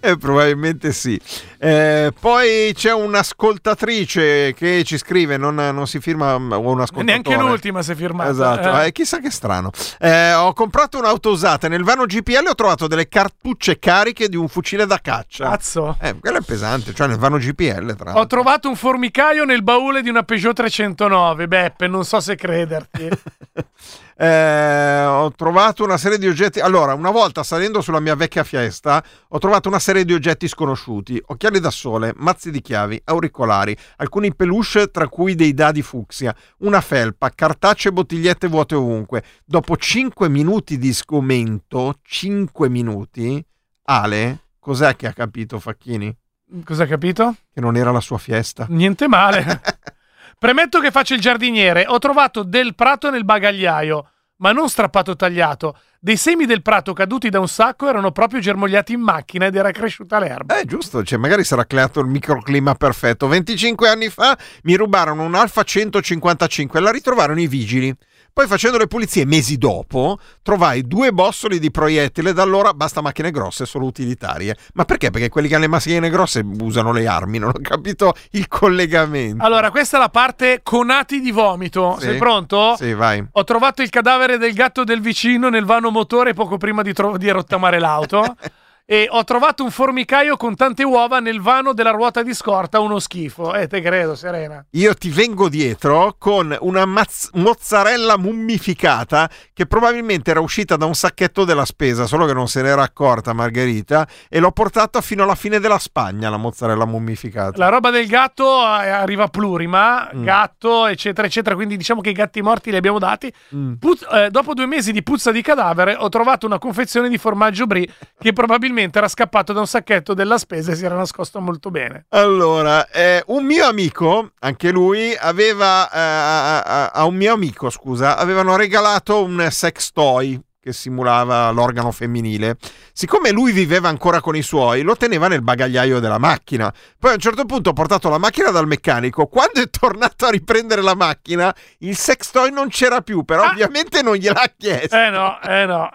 [0.00, 1.20] Eh, probabilmente sì.
[1.58, 7.04] Eh, poi c'è un'ascoltatrice che ci scrive, non, non si firma o un ascoltatore.
[7.04, 8.30] Neanche l'ultima si è firmata.
[8.30, 8.86] Esatto, Eh.
[8.86, 9.70] eh, chissà che strano.
[9.98, 14.48] Eh, ho comprato un'auto usata nel vano GPL ho trovato delle cartucce cariche di un
[14.48, 15.50] fucile da caccia.
[15.50, 15.96] Cazzo.
[16.00, 20.02] Eh, quello è pesante, cioè nel vano GPL tra Ho trovato un formicaio nel baule
[20.02, 21.48] di una Peugeot 309.
[21.48, 23.08] Beppe, non so se crederti.
[24.18, 26.58] Eh, ho trovato una serie di oggetti.
[26.58, 31.22] Allora, una volta salendo sulla mia vecchia fiesta, ho trovato una serie di oggetti sconosciuti:
[31.26, 36.80] occhiali da sole, mazzi di chiavi, auricolari, alcuni peluche, tra cui dei dadi fucsia, una
[36.80, 39.22] felpa, cartacce e bottigliette vuote ovunque.
[39.44, 43.44] Dopo 5 minuti di sgomento, 5 minuti,
[43.84, 46.16] Ale, cos'è che ha capito Facchini?
[46.64, 47.34] Cosa hai capito?
[47.52, 48.66] Che non era la sua fiesta.
[48.70, 49.60] Niente male.
[50.38, 51.86] Premetto che faccio il giardiniere.
[51.86, 55.78] Ho trovato del prato nel bagagliaio, ma non strappato tagliato.
[55.98, 59.70] Dei semi del prato caduti da un sacco erano proprio germogliati in macchina ed era
[59.70, 60.60] cresciuta l'erba.
[60.60, 63.28] Eh, giusto, cioè magari sarà creato il microclima perfetto.
[63.28, 67.96] 25 anni fa mi rubarono un Alfa 155 e la ritrovarono i vigili.
[68.36, 73.30] Poi facendo le pulizie mesi dopo trovai due bossoli di proiettile, da allora basta macchine
[73.30, 74.54] grosse, solo utilitarie.
[74.74, 75.08] Ma perché?
[75.08, 79.42] Perché quelli che hanno le macchine grosse usano le armi, non ho capito il collegamento.
[79.42, 81.96] Allora, questa è la parte conati di vomito.
[81.98, 82.08] Sì.
[82.08, 82.76] Sei pronto?
[82.76, 83.26] Sì, vai.
[83.32, 87.16] Ho trovato il cadavere del gatto del vicino nel vano motore poco prima di, tro-
[87.16, 88.36] di rottamare l'auto.
[88.88, 93.00] e ho trovato un formicaio con tante uova nel vano della ruota di scorta, uno
[93.00, 93.52] schifo.
[93.52, 94.64] Eh, te credo, Serena.
[94.70, 100.94] Io ti vengo dietro con una mazz- mozzarella mummificata che probabilmente era uscita da un
[100.94, 105.34] sacchetto della spesa, solo che non se n'era accorta Margherita e l'ho portata fino alla
[105.34, 107.58] fine della Spagna la mozzarella mummificata.
[107.58, 110.22] La roba del gatto eh, arriva plurima, Mm.
[110.22, 111.56] gatto, eccetera, eccetera.
[111.56, 113.32] Quindi diciamo che i gatti morti li abbiamo dati.
[113.52, 113.72] Mm.
[113.74, 117.66] Puz- eh, dopo due mesi di puzza di cadavere, ho trovato una confezione di formaggio
[117.66, 121.70] brie che probabilmente era scappato da un sacchetto della spesa e si era nascosto molto
[121.70, 122.06] bene.
[122.10, 127.70] Allora, eh, un mio amico, anche lui, aveva eh, a, a- a un mio amico,
[127.70, 132.56] scusa, avevano regalato un sex toy che simulava l'organo femminile.
[132.92, 136.74] Siccome lui viveva ancora con i suoi, lo teneva nel bagagliaio della macchina.
[136.98, 139.26] Poi a un certo punto ho portato la macchina dal meccanico.
[139.26, 143.50] Quando è tornato a riprendere la macchina, il sex toy non c'era più, però Ah!
[143.50, 144.96] ovviamente non gliel'ha chiesto.
[144.96, 145.88] Eh no, eh no.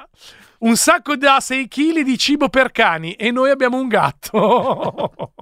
[0.61, 5.13] Un sacco da 6 kg di cibo per cani e noi abbiamo un gatto.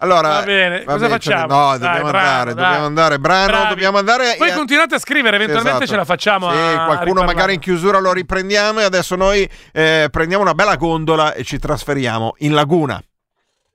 [0.00, 1.46] Allora, Va bene, cosa facciamo?
[1.52, 2.64] No, Dai, dobbiamo brano, andare, dai.
[2.64, 3.68] dobbiamo andare, brano, Bravi.
[3.70, 4.34] dobbiamo andare.
[4.38, 5.90] Poi continuate a scrivere, eventualmente Esatto.
[5.90, 6.52] ce la facciamo.
[6.52, 11.34] Sì, qualcuno magari in chiusura lo riprendiamo e adesso noi eh, prendiamo una bella gondola
[11.34, 13.02] e ci trasferiamo in laguna.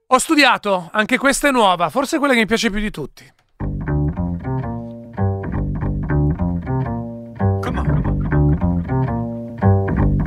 [0.07, 3.29] Ho studiato, anche questa è nuova, forse quella che mi piace più di tutti.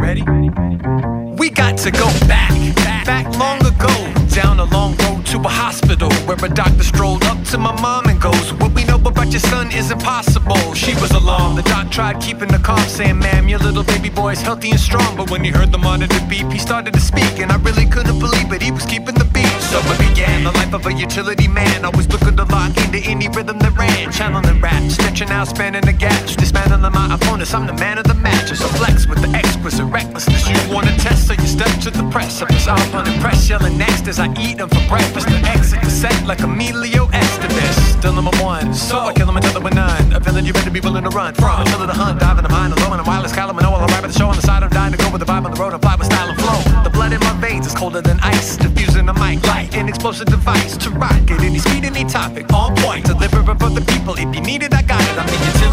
[0.06, 0.22] Ready?
[1.36, 2.54] We got to go back,
[3.04, 3.90] back long ago,
[4.28, 8.06] down a long road to a hospital where a doctor strolled up to my mom
[8.06, 10.74] and goes, What we know about your son is impossible.
[10.74, 11.58] She was alarmed.
[11.58, 15.16] The doc tried keeping the calm, saying, Ma'am, your little baby boy's healthy and strong.
[15.16, 18.20] But when he heard the monitor beep, he started to speak, and I really couldn't
[18.20, 18.62] believe it.
[18.62, 19.35] He was keeping the.
[19.70, 21.84] So it began the life of a utility man.
[21.84, 24.12] Always looking to lock into any rhythm that ran.
[24.12, 26.36] Channeling rap, stretching out, spanning the gaps.
[26.36, 28.50] Dismantling my opponents, I'm the man of the match.
[28.50, 30.48] It's a flex with the exquisite recklessness.
[30.48, 32.40] You wanna test, so you step to the press.
[32.40, 35.26] I press up unimpressed, yelling next as I eat them for breakfast.
[35.26, 37.98] The exit the set like Emilio Estevez.
[37.98, 40.12] Still number one, so I kill him until were none.
[40.12, 41.66] A villain you better be willing to run from.
[41.66, 42.85] Of the hunt, diving the mind, alone
[50.08, 51.40] explosive device to rock it.
[51.40, 53.06] Any speed, any topic, on point.
[53.06, 54.14] Deliver it for the people.
[54.14, 55.18] If you need it, I got it.
[55.18, 55.65] I'm the utility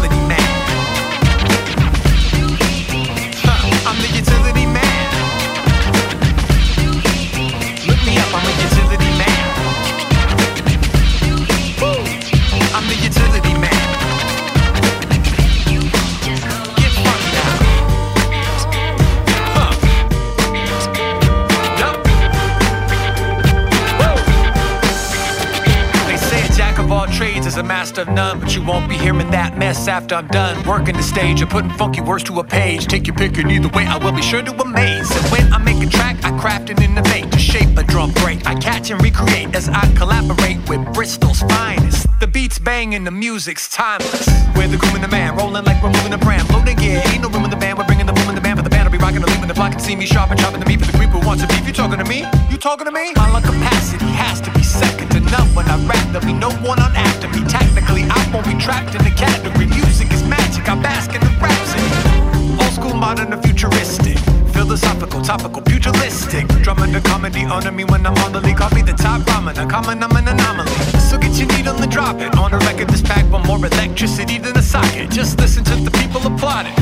[27.54, 30.56] is a master of none, but you won't be hearing that mess after I'm done
[30.66, 32.86] working the stage or putting funky words to a page.
[32.86, 35.10] Take your pick, and either way, I will be sure to amaze.
[35.16, 38.44] And when I make a track, I craft and innovate to shape a drum break.
[38.46, 42.08] I catch and recreate as I collaborate with Bristol's finest.
[42.18, 44.26] The beats bang and the music's timeless.
[44.56, 46.50] We're the groom and the man, rolling like we're moving the brand.
[46.50, 47.78] Loading gear, ain't no room in the band.
[47.78, 48.88] We're bringing the boom in the band for the band.
[48.88, 50.80] I'll be rocking the leaving the block and see me sharp and chopping the meat
[50.80, 51.66] for the creep who wants to beef.
[51.66, 52.24] You talking to me?
[52.50, 53.12] You talking to me?
[53.14, 56.06] My lung capacity has to be second to none when I rap.
[56.12, 57.44] There'll be no one on after me.
[57.48, 59.66] Tactically, I won't be trapped in the category.
[59.66, 60.68] Music is magic.
[60.68, 62.62] I bask in the rhapsody.
[62.62, 64.18] Old school, modern, and futuristic.
[64.52, 66.46] Philosophical, topical, pugilistic.
[66.62, 68.58] Drumming the comedy under me when I'm on the league.
[68.58, 69.58] Call me the top ramen.
[69.58, 70.70] I'm common, I'm an anomaly.
[71.08, 72.36] So get your needle and drop it.
[72.38, 75.10] On a record, this pack with more electricity than a socket.
[75.10, 76.74] Just listen to the people applauding.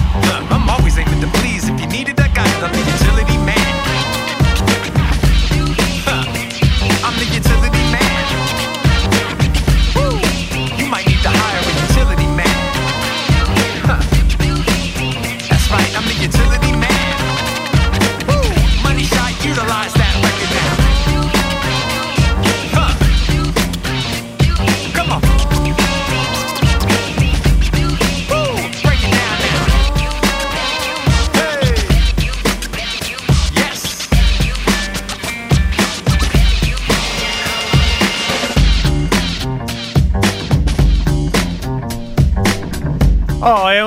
[0.52, 1.61] I'm always aiming to please.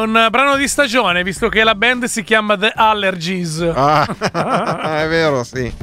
[0.05, 3.59] Un brano di stagione, visto che la band si chiama The Allergies.
[3.73, 4.05] Ah,
[5.03, 5.73] è vero, sì.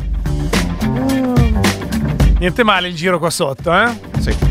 [2.38, 3.90] Niente male il giro qua sotto, eh?
[4.20, 4.50] Sì.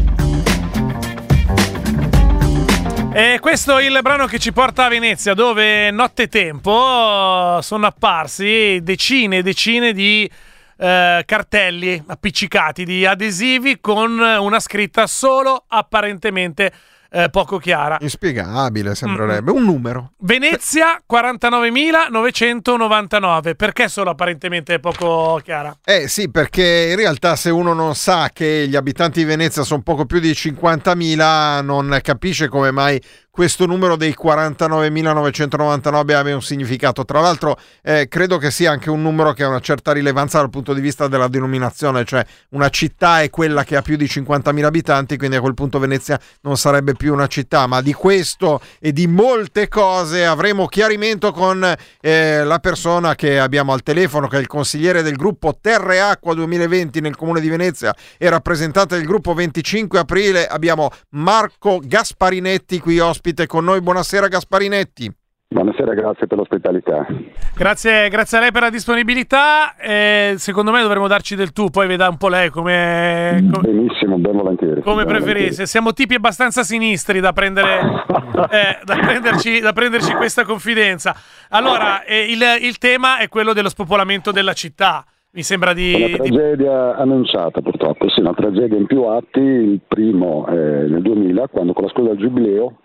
[3.14, 9.38] E questo è il brano che ci porta a Venezia, dove nottetempo sono apparsi decine
[9.38, 10.30] e decine di
[10.78, 16.72] eh, cartelli appiccicati, di adesivi con una scritta solo apparentemente
[17.14, 17.98] eh, poco chiara.
[18.00, 19.52] Inspiegabile, sembrerebbe.
[19.52, 20.14] Un numero.
[20.20, 23.56] Venezia 49.999.
[23.56, 25.76] Perché solo apparentemente poco chiara?
[25.84, 29.82] Eh sì, perché in realtà se uno non sa che gli abitanti di Venezia sono
[29.82, 37.06] poco più di 50.000, non capisce come mai questo numero dei 49.999 abbia un significato.
[37.06, 40.50] Tra l'altro eh, credo che sia anche un numero che ha una certa rilevanza dal
[40.50, 44.64] punto di vista della denominazione, cioè una città è quella che ha più di 50.000
[44.66, 48.92] abitanti, quindi a quel punto Venezia non sarebbe più una città, ma di questo e
[48.92, 54.40] di molte cose avremo chiarimento con eh, la persona che abbiamo al telefono, che è
[54.42, 59.06] il consigliere del gruppo Terre e Acqua 2020 nel comune di Venezia e rappresentante del
[59.06, 60.48] gruppo 25 aprile.
[60.48, 63.82] Abbiamo Marco Gasparinetti qui ospite con noi.
[63.82, 65.12] Buonasera Gasparinetti.
[65.54, 67.06] Buonasera, grazie per l'ospitalità.
[67.54, 69.76] Grazie, grazie a lei per la disponibilità.
[69.76, 74.18] Eh, secondo me dovremmo darci del tu, poi veda un po' lei come, come, Benissimo,
[74.18, 74.82] ben volentieri.
[74.82, 75.66] come ben preferisce.
[75.66, 77.80] Siamo tipi abbastanza sinistri da, prendere,
[78.50, 81.14] eh, da, prenderci, da prenderci questa confidenza.
[81.50, 85.04] Allora, eh, il, il tema è quello dello spopolamento della città.
[85.34, 89.82] Mi sembra di, Una di- tragedia annunciata purtroppo, sì, una tragedia in più atti, il
[89.86, 90.54] primo eh,
[90.88, 92.78] nel 2000 quando con la scuola del Giubileo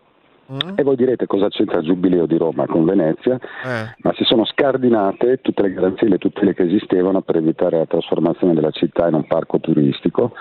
[0.76, 3.94] e voi direte cosa c'entra il Giubileo di Roma con Venezia, Eh.
[3.98, 8.54] ma si sono scardinate tutte le garanzie le tutele che esistevano per evitare la trasformazione
[8.54, 10.32] della città in un parco turistico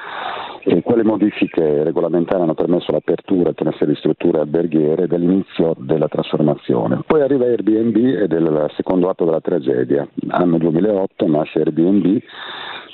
[0.64, 6.08] e quelle modifiche regolamentari hanno permesso l'apertura tutta una serie di strutture alberghiere dall'inizio della
[6.08, 7.02] trasformazione.
[7.06, 10.08] Poi arriva Airbnb ed è il secondo atto della tragedia.
[10.30, 12.20] Anno 2008 nasce Airbnb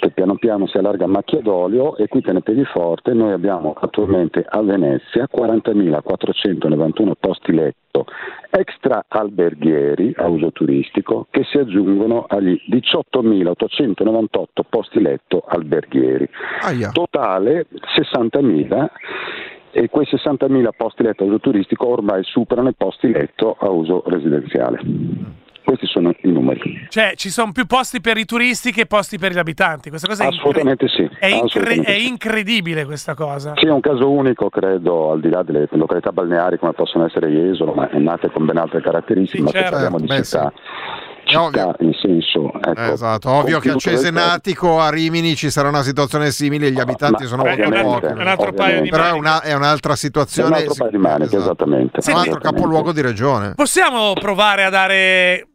[0.02, 4.44] che piano piano si allarga a macchia d'olio e qui tenetevi forte, noi abbiamo attualmente
[4.48, 8.06] a Venezia 40.491 241 posti letto
[8.50, 16.30] extra alberghieri a uso turistico che si aggiungono agli 18.898 posti letto alberghieri.
[16.62, 16.92] Aia.
[16.92, 18.88] Totale 60.000
[19.72, 24.04] e quei 60.000 posti letto a uso turistico ormai superano i posti letto a uso
[24.06, 24.80] residenziale.
[25.64, 26.88] Questi sono i numeri.
[26.90, 29.90] Cioè, ci sono più posti per i turisti che posti per gli abitanti.
[29.90, 31.02] Questa cosa è, incre- Assolutamente sì.
[31.20, 32.08] è, incre- assolutamente è sì.
[32.08, 33.54] incredibile questa cosa.
[33.56, 37.28] Sì, è un caso unico, credo, al di là delle località balneari come possono essere
[37.30, 39.68] Jesolo, ma è nate con ben altre caratteristiche, Sì, ma certo.
[39.70, 40.52] qui parliamo di Beh, città.
[41.24, 41.62] È ovvio.
[41.62, 46.32] Città in senso, ecco, Esatto, ovvio che a Cesenatico, a Rimini ci sarà una situazione
[46.32, 48.06] simile gli abitanti Ma- sono è, molto pochi.
[48.08, 50.50] è un altro paio di Però è, una- è un'altra È situazione.
[50.50, 51.42] un altro paio di maniche, Esatto.
[51.44, 52.00] esattamente.
[52.02, 52.40] È un altro Esattamente.
[52.40, 53.54] capoluogo di regione.
[53.56, 55.46] Possiamo provare a dare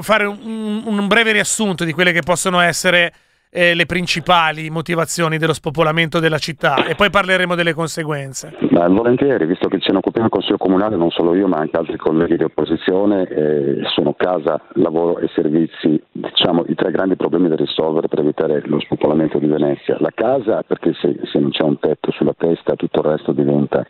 [0.00, 3.12] fare un, un breve riassunto di quelle che possono essere
[3.54, 8.56] eh, le principali motivazioni dello spopolamento della città e poi parleremo delle conseguenze.
[8.70, 11.76] Ma volentieri, visto che ce ne occupiamo il Consiglio Comunale, non solo io ma anche
[11.76, 17.48] altri colleghi di opposizione, eh, sono casa, lavoro e servizi, diciamo i tre grandi problemi
[17.48, 19.96] da risolvere per evitare lo spopolamento di Venezia.
[20.00, 23.86] La casa, perché se, se non c'è un tetto sulla testa tutto il resto diventa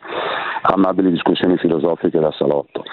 [0.63, 2.83] amabili discussioni filosofiche da salotto.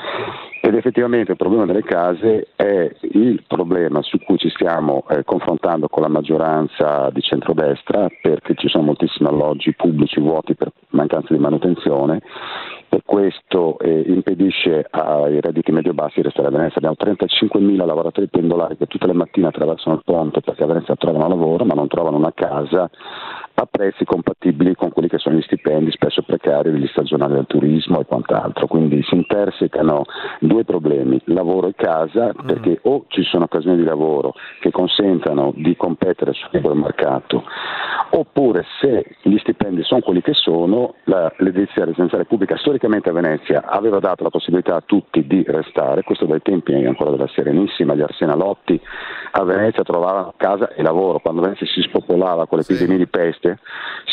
[0.62, 5.88] Ed effettivamente il problema delle case è il problema su cui ci stiamo eh, confrontando
[5.88, 6.59] con la maggioranza
[7.12, 12.20] di centrodestra perché ci sono moltissimi alloggi pubblici vuoti per mancanza di manutenzione
[12.88, 16.78] e questo eh, impedisce ai redditi medio-bassi di restare a Venezia.
[16.78, 21.28] Abbiamo 35.000 lavoratori pendolari che tutte le mattine attraversano il ponte perché a Venezia trovano
[21.28, 22.90] lavoro ma non trovano una casa
[23.60, 28.00] a prezzi compatibili con quelli che sono gli stipendi spesso precari degli stagionali del turismo
[28.00, 28.66] e quant'altro.
[28.66, 30.04] Quindi si intersecano
[30.40, 35.76] due problemi, lavoro e casa, perché o ci sono occasioni di lavoro che consentano di
[35.76, 37.44] competere sul libero mercato,
[38.10, 43.64] oppure se gli stipendi sono quelli che sono, la- l'edilizia residenziale pubblica storicamente a Venezia
[43.66, 48.00] aveva dato la possibilità a tutti di restare, questo dai tempi ancora della Serenissima, gli
[48.00, 48.80] Arsenalotti
[49.32, 53.49] a Venezia trovavano casa e lavoro, quando Venezia si spopolava con l'epidemia di peste,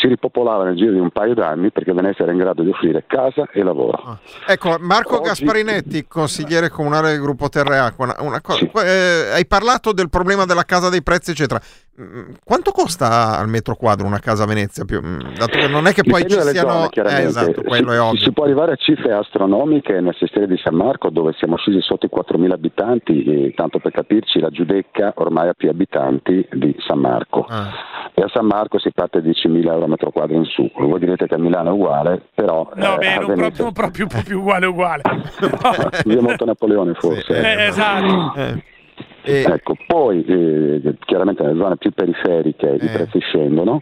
[0.00, 3.04] si ripopolava nel giro di un paio d'anni perché Venezia era in grado di offrire
[3.06, 4.18] casa e lavoro.
[4.46, 8.70] Ecco, Marco Oggi- Gasparinetti, consigliere comunale del gruppo Terre Acqua, una, una cosa- Sì.
[8.84, 11.60] eh, hai parlato del problema della casa dei prezzi, eccetera.
[12.00, 14.84] Mm, Quanto costa al metro quadro una casa a Venezia?
[14.84, 16.88] Più, mm, dato che non è che poi Dipende ci siano...
[16.94, 18.20] zone, eh, esatto, quello si, è ovvio.
[18.20, 22.06] si può arrivare a cifre astronomiche nel sestiere di San Marco dove siamo scesi sotto
[22.06, 27.00] i 4.000 abitanti e tanto per capirci la Giudecca ormai ha più abitanti di San
[27.00, 27.70] Marco Ah.
[28.14, 30.98] e a San Marco si parte da 10.000 euro a metro quadro in su voi
[31.00, 34.38] direte che a Milano è uguale però No, eh, beh, non Venezia- proprio, proprio più
[34.38, 35.02] uguale uguale.
[36.04, 38.34] Via molto Napoleone forse Eh, esatto.
[38.36, 38.62] Eh.
[39.28, 42.90] E- Ecco, poi eh, chiaramente nelle zone più periferiche i Eh.
[42.90, 43.80] prezzi scendono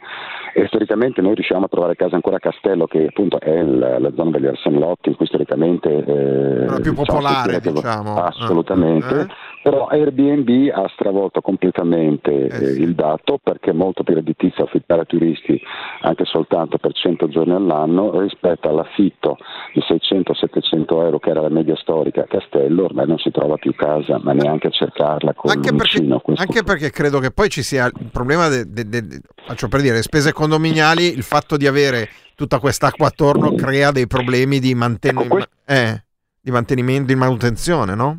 [0.54, 4.10] e storicamente noi riusciamo a trovare case ancora a Castello che appunto è il- la
[4.14, 8.14] zona degli Arsenlotti in cui storicamente eh, Quella più diciamo, popolare, che- diciamo.
[8.22, 9.26] assolutamente Eh.
[9.66, 12.82] Però Airbnb ha stravolto completamente Eh, eh, sì.
[12.82, 15.60] il dato perché è molto più redditizio affittare a turisti
[16.02, 19.36] anche soltanto per 100 giorni all'anno rispetto all'affitto
[19.74, 23.74] di 600-700 euro che era la media storica a Castello ormai non si trova più
[23.74, 27.48] casa ma neanche a cercarla con Anche perché, vicino questo- anche perché credo che poi
[27.48, 31.56] ci sia il problema, de- de- de- faccio per dire, le spese condominiali, il fatto
[31.56, 36.04] di avere tutta quest'acqua attorno crea dei problemi di, manten- Ecco, questo- eh,
[36.40, 38.18] di mantenimento, di manutenzione, no?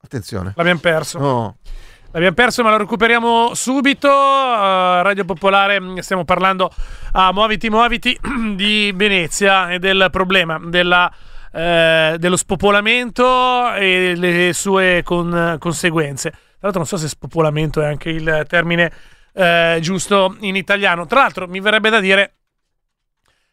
[0.00, 0.52] Attenzione.
[0.56, 1.18] L'abbiamo perso.
[1.18, 1.56] No.
[2.12, 4.08] L'abbiamo perso, ma lo recuperiamo subito.
[4.08, 6.70] Uh, Radio Popolare, mh, stiamo parlando
[7.12, 8.18] a Muoviti Muoviti
[8.54, 11.12] di Venezia e del problema della,
[11.52, 16.30] eh, dello spopolamento e le sue con- conseguenze.
[16.30, 18.90] Tra l'altro, non so se spopolamento è anche il termine
[19.34, 21.06] eh, giusto in italiano.
[21.06, 22.32] Tra l'altro, mi verrebbe da dire.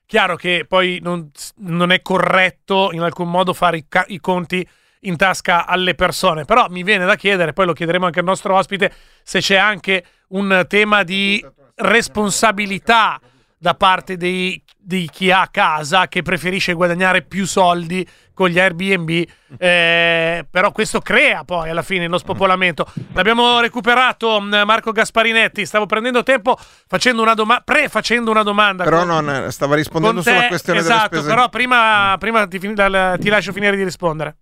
[0.08, 4.66] Chiaro che poi non, non è corretto in alcun modo fare i, i conti
[5.08, 6.46] in tasca alle persone.
[6.46, 8.92] Però mi viene da chiedere, poi lo chiederemo anche al nostro ospite,
[9.24, 11.44] se c'è anche un tema di
[11.76, 13.20] responsabilità
[13.58, 19.24] da parte dei- di chi ha casa che preferisce guadagnare più soldi con gli Airbnb,
[19.58, 22.86] eh, però questo crea poi alla fine lo spopolamento.
[23.14, 26.56] L'abbiamo recuperato mh, Marco Gasparinetti, stavo prendendo tempo
[26.88, 28.84] facendo una domanda, pre-facendo una domanda.
[28.84, 31.34] Però con- non, eh, stava rispondendo sulla questione esatto, delle spese.
[31.36, 34.36] però prima, prima ti, ti lascio finire di rispondere.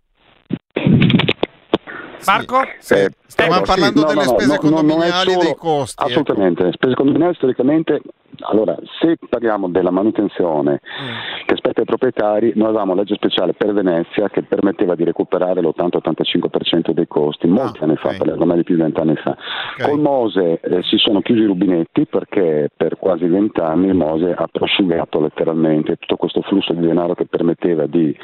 [2.26, 2.60] Marco?
[2.80, 2.94] sì.
[2.94, 5.96] Eh, Stavamo ecco, parlando sì, no, delle no, spese no, condominiali e solo- dei costi.
[6.04, 6.10] ecco.
[6.12, 8.02] Assolutamente, le spese condominiali storicamente,
[8.42, 11.46] allora se parliamo della manutenzione Mm.
[11.48, 16.92] che spetta ai proprietari, noi avevamo legge speciale per Venezia che permetteva di recuperare l'80-85%
[16.94, 18.18] dei costi, molti Ah, anni fa, ok.
[18.18, 19.32] parliamo ormai di più di vent'anni fa.
[19.80, 19.90] Ok.
[19.90, 24.48] Col Mose eh, si sono chiusi i rubinetti perché per quasi vent'anni il Mose ha
[24.52, 28.16] prosciugato letteralmente tutto questo flusso di denaro che permetteva di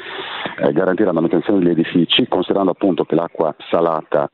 [0.58, 3.88] eh, garantire la manutenzione degli edifici, considerando appunto che l'acqua salata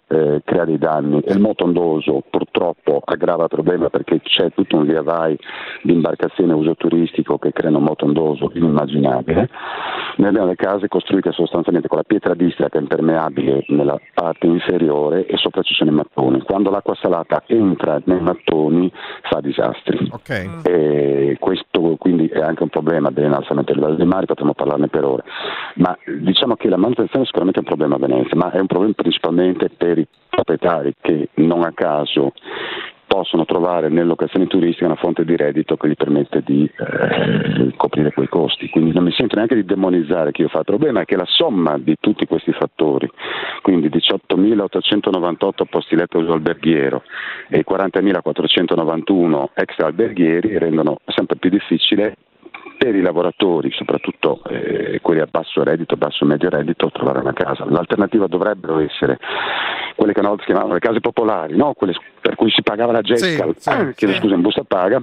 [0.08, 4.76] eh, crea dei danni e il moto ondoso purtroppo aggrava il problema perché c'è tutto
[4.76, 5.36] un via vai
[5.82, 9.48] di imbarcazioni a uso turistico che creano un moto ondoso inimmaginabile.
[10.16, 14.46] Noi abbiamo le case costruite sostanzialmente con la pietra d'Istria che è impermeabile nella parte
[14.46, 16.40] inferiore e sopra ci sono i mattoni.
[16.42, 18.90] Quando l'acqua salata entra nei mattoni
[19.22, 20.08] fa disastri.
[20.10, 20.64] Ok.
[20.64, 25.04] E questo quindi è anche un problema dell'innalzamento del livello dei mari, potremmo parlarne per
[25.04, 25.24] ore.
[25.76, 28.92] Ma diciamo che la manutenzione è sicuramente un problema a Venezia, ma è un problema
[28.94, 32.32] principalmente per i proprietari che non a caso
[33.06, 38.12] possono trovare nelle locazioni turistiche una fonte di reddito che gli permette di eh, coprire
[38.12, 38.68] quei costi.
[38.68, 41.78] Quindi non mi sento neanche di demonizzare chi fa il problema, è che la somma
[41.78, 43.08] di tutti questi fattori,
[43.62, 47.04] quindi 18.898 posti letto uso alberghiero
[47.48, 52.16] e i 40.491 extra alberghieri rendono sempre più difficile
[52.86, 57.32] per i lavoratori, soprattutto eh, quelli a basso reddito, basso e medio reddito, trovare una
[57.32, 57.64] casa.
[57.68, 59.18] L'alternativa dovrebbero essere
[59.96, 61.72] quelle che una volta si chiamavano le case popolari, no?
[61.72, 64.20] quelle per cui si pagava la Gescal, Sì, sì, chiedo sì.
[64.20, 65.02] scusa in busta paga.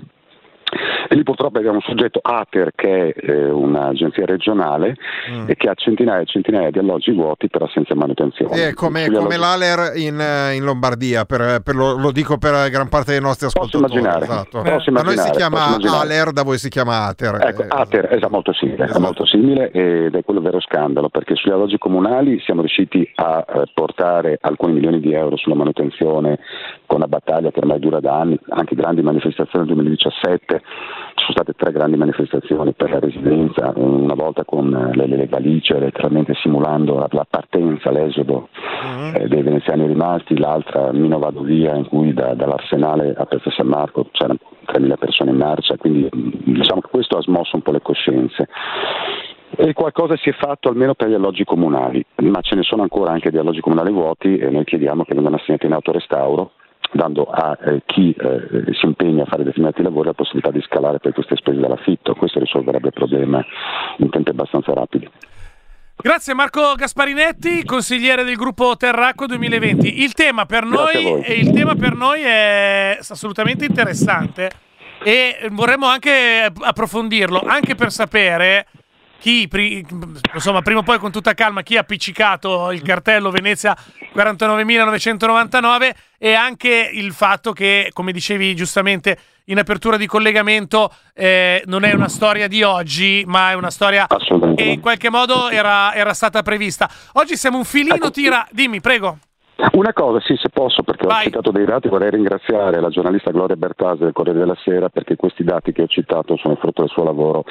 [1.13, 4.95] E lì purtroppo abbiamo un soggetto ATER che è eh, un'agenzia regionale
[5.29, 5.45] Mm.
[5.47, 8.55] e che ha centinaia e centinaia di alloggi vuoti per assenza manutenzione.
[8.55, 12.37] Sì, è come, come alloggi- l'Aler in, eh, in Lombardia, per- per lo, lo dico
[12.37, 13.99] per gran parte dei nostri Posso ascoltatori.
[14.01, 14.61] immaginare, esatto.
[14.63, 16.03] posso Da noi si immaginare, chiama posso immaginare.
[16.03, 17.37] Aler, da voi si chiama Ater.
[17.41, 18.97] Ecco, Eh, Ater è molto simile, Esatto.
[18.97, 23.45] è molto simile ed è quello vero scandalo perché sugli alloggi comunali siamo riusciti a
[23.47, 26.39] eh, portare alcuni milioni di euro sulla manutenzione
[26.87, 30.61] con una battaglia che ormai dura da anni, anche grandi manifestazioni nel 2017,
[31.15, 35.27] ci sono state tre grandi manifestazioni per la residenza, una volta con eh, le, le
[35.27, 38.49] valigie letteralmente simulando la, partenza, l'esodo
[38.83, 39.15] Mhm.
[39.15, 43.67] eh, dei veneziani rimasti, l'altra Mino Vado Via in cui da- dall'Arsenale a Piazza San
[43.67, 47.71] Marco c'erano 3.000 persone in marcia, quindi mh, diciamo che questo ha smosso un po'
[47.71, 48.47] le coscienze.
[49.55, 53.11] E qualcosa si è fatto almeno per gli alloggi comunali, ma ce ne sono ancora
[53.11, 56.51] anche di alloggi comunali vuoti e noi chiediamo che vengano assegnati in autorestauro
[56.93, 60.99] dando a eh, chi eh, si impegna a fare determinati lavori la possibilità di scalare
[60.99, 62.15] per queste spese dall'affitto.
[62.15, 63.43] Questo risolverebbe il problema
[63.97, 65.09] in tempi abbastanza rapidi.
[65.95, 70.01] Grazie Marco Gasparinetti, consigliere del gruppo Terracqua 2020.
[70.01, 74.49] Il tema per noi, il tema per noi è assolutamente interessante
[75.03, 78.65] e vorremmo anche approfondirlo, anche per sapere
[79.23, 79.85] chi, pri-
[80.33, 83.73] insomma, prima o poi con tutta calma, chi ha appiccicato il cartello Venezia
[84.13, 91.85] 49.999 e anche il fatto che, come dicevi giustamente in apertura di collegamento, eh, non
[91.85, 94.07] è una storia di oggi, ma è una storia
[94.55, 96.89] che in qualche modo era, era stata prevista.
[97.13, 98.11] Oggi siamo un filino Ecco.
[98.11, 98.45] tira.
[98.51, 99.19] Dimmi, prego.
[99.73, 101.21] Una cosa, sì, se posso, perché Vai.
[101.21, 105.15] ho citato dei dati, vorrei ringraziare la giornalista Gloria Bertasi del Corriere della Sera perché
[105.15, 107.45] questi dati che ho citato sono frutto del suo lavoro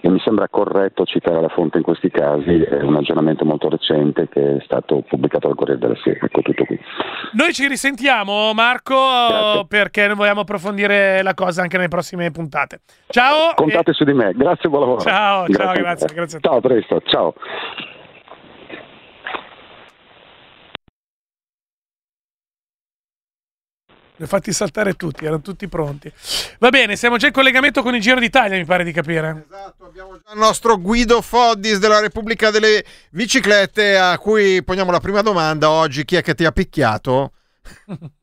[0.00, 4.28] e mi sembra corretto citare la fonte in questi casi, è un aggiornamento molto recente
[4.28, 6.26] che è stato pubblicato dal Corriere della Sera.
[6.26, 6.78] Ecco tutto qui.
[7.32, 8.94] Noi ci risentiamo, Marco,
[9.28, 9.66] Grazie.
[9.68, 12.80] perché vogliamo approfondire la cosa anche nelle prossime puntate.
[13.08, 13.52] Ciao.
[13.54, 15.00] Contate su di me, grazie e buon lavoro.
[15.00, 16.12] Ciao, ciao, grazie, ancora.
[16.14, 16.48] grazie a te.
[16.48, 17.34] Ciao, a presto, ciao.
[24.18, 26.12] Li ho fatti saltare tutti, erano tutti pronti.
[26.58, 29.44] Va bene, siamo già in collegamento con il Giro d'Italia, mi pare di capire.
[29.48, 34.98] Esatto, abbiamo già il nostro Guido Foddis della Repubblica delle Biciclette a cui poniamo la
[34.98, 36.04] prima domanda oggi.
[36.04, 37.30] Chi è che ti ha picchiato?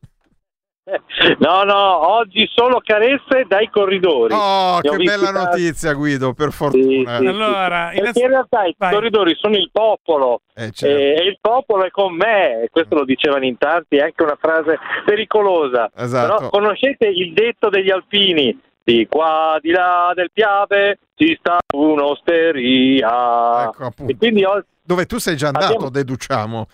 [1.38, 4.32] No, no, oggi solo carezze dai corridori.
[4.36, 5.62] Oh, che bella tanti.
[5.62, 7.18] notizia Guido, per Sì, fortuna.
[7.18, 8.00] sì, Allora, sì.
[8.00, 8.92] Perché in realtà i Vai.
[8.92, 10.86] corridori sono il popolo Eh, certo.
[10.96, 14.22] eh, e il popolo è con me, e questo lo dicevano in tanti, è anche
[14.22, 15.90] una frase pericolosa.
[15.96, 16.36] Esatto.
[16.36, 18.56] Però conoscete il detto degli alpini?
[18.84, 23.64] Di qua, di là del Piave ci sta un'osteria.
[23.64, 26.66] Ecco, e quindi ho- Dove tu sei già andato, Abbiamo- deduciamo.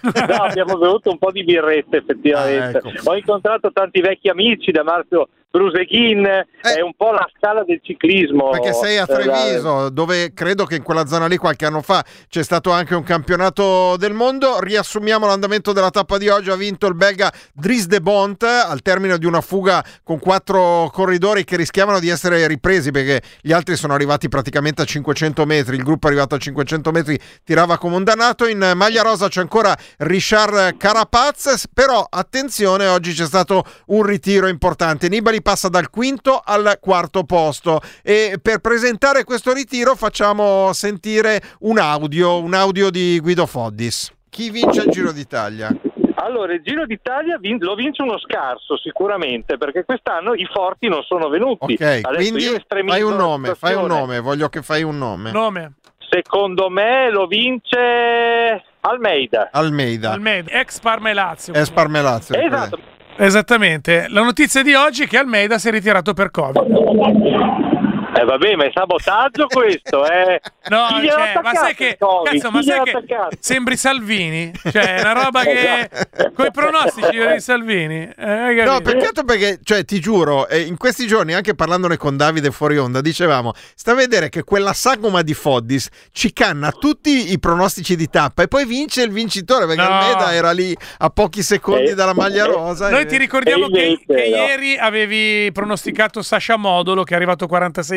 [0.00, 2.78] no, abbiamo bevuto un po' di birrette effettivamente.
[2.78, 3.10] Ah, ecco.
[3.10, 8.48] Ho incontrato tanti vecchi amici da Marzio Bruseghin, è un po' la scala del ciclismo.
[8.48, 8.58] Eh.
[8.60, 12.04] Perché sei a Eh, Treviso, dove credo che in quella zona lì qualche anno fa
[12.28, 14.60] c'è stato anche un campionato del mondo.
[14.60, 16.50] Riassumiamo l'andamento della tappa di oggi.
[16.50, 21.42] Ha vinto il belga Dries de Bont al termine di una fuga con quattro corridori
[21.44, 25.74] che rischiavano di essere ripresi perché gli altri sono sono arrivati praticamente a 500 metri,
[25.74, 29.40] il gruppo è arrivato a 500 metri, tirava come un dannato, in maglia rosa c'è
[29.40, 36.40] ancora Richard Carapaz, però attenzione, oggi c'è stato un ritiro importante, Nibali passa dal quinto
[36.42, 43.18] al quarto posto e per presentare questo ritiro facciamo sentire un audio, un audio di
[43.18, 44.12] Guido Foddis.
[44.28, 45.74] Chi vince il Giro d'Italia?
[46.22, 51.02] Allora, il Giro d'Italia vin- lo vince uno scarso sicuramente, perché quest'anno i forti non
[51.02, 51.72] sono venuti.
[51.74, 55.30] Ok, Adesso quindi fai un nome, fai un nome, voglio che fai un nome.
[55.30, 55.72] Nome.
[56.10, 59.48] Secondo me lo vince Almeida.
[59.52, 60.10] Almeida.
[60.10, 61.54] Almeida, ex Parma e Lazio.
[61.54, 62.34] Es Parmelazio.
[62.34, 62.78] Esatto.
[63.16, 64.06] Esattamente.
[64.08, 67.69] La notizia di oggi è che Almeida si è ritirato per Covid.
[68.12, 70.40] Eh vabbè, ma è sabotaggio questo, eh.
[70.68, 72.96] No, cioè, ma sai che, cazzo, ma sai che
[73.38, 74.52] sembri Salvini?
[74.70, 75.88] Cioè, è una roba che
[76.34, 78.10] con i pronostici di Salvini.
[78.16, 82.50] Eh, No, peccato perché, cioè, ti giuro, eh, in questi giorni, anche parlandone con Davide
[82.50, 87.38] fuori onda, dicevamo, sta a vedere che quella sagoma di Foddis ci canna tutti i
[87.38, 89.88] pronostici di tappa e poi vince il vincitore, perché No.
[89.88, 92.90] Almeida era lì a pochi secondi Eh, dalla maglia eh, rosa.
[92.90, 94.36] Noi e- ti ricordiamo che, che no.
[94.36, 97.46] ieri avevi pronosticato Sasha Modolo che è arrivato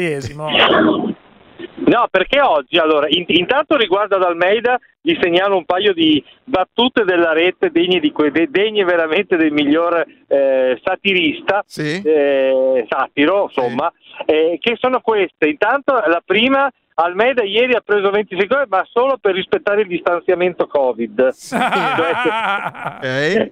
[0.04, 1.16] 46esimo.
[1.86, 7.04] No, perché oggi, allora, in- intanto riguardo ad Almeida, gli segnalo un paio di battute
[7.04, 12.01] della rete degne, di que- de- degne veramente del miglior eh, satirista, Sì.
[12.04, 13.91] eh, satiro, insomma,
[14.26, 15.47] eh, che sono queste.
[15.47, 20.68] Intanto la prima, Almeida ieri ha preso 20 secondi, ma solo per rispettare il distanziamento
[20.68, 21.30] Covid.
[22.95, 23.04] Ok.
[23.06, 23.51] E,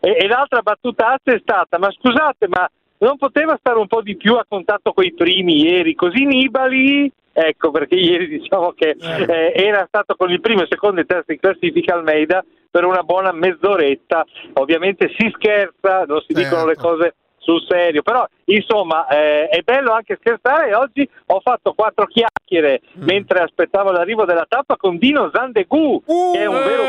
[0.00, 2.68] e l'altra battutazza è stata: ma scusate, ma
[2.98, 5.94] non poteva stare un po' di più a contatto con i primi ieri?
[5.94, 7.10] Così Nibali.
[7.32, 11.30] Ecco perché ieri diciamo che eh, era stato con il primo, il secondo e terzo
[11.30, 14.26] in classifica Almeida per una buona mezz'oretta.
[14.54, 16.88] Ovviamente si scherza, non si dicono le Certo.
[16.88, 22.06] cose sul serio, però insomma eh, è bello anche scherzare e oggi ho fatto quattro
[22.06, 26.82] chiacchiere mentre aspettavo l'arrivo della tappa con Dino Zandegu, Uh, che è un vero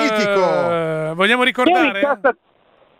[0.00, 0.40] mitico.
[0.40, 2.00] Eh, vogliamo era, ricordare?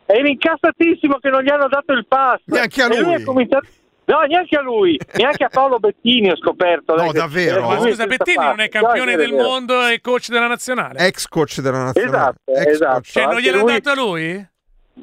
[0.07, 2.41] Era incazzatissimo che non gli hanno dato il pass.
[2.47, 3.15] Neanche a lui.
[3.15, 3.67] ha cominciato-
[4.05, 6.97] No, neanche a lui, neanche a Paolo Bettini ho scoperto.
[6.97, 7.73] No, davvero?
[7.77, 10.99] lui scusa, Bettini non è campione No, del mondo e coach della nazionale.
[11.07, 12.35] Ex coach della nazionale.
[12.45, 12.93] Esatto, Ex esatto.
[12.95, 13.11] coach.
[13.13, 14.51] cioè, non gliel'hanno lui- dato a lui?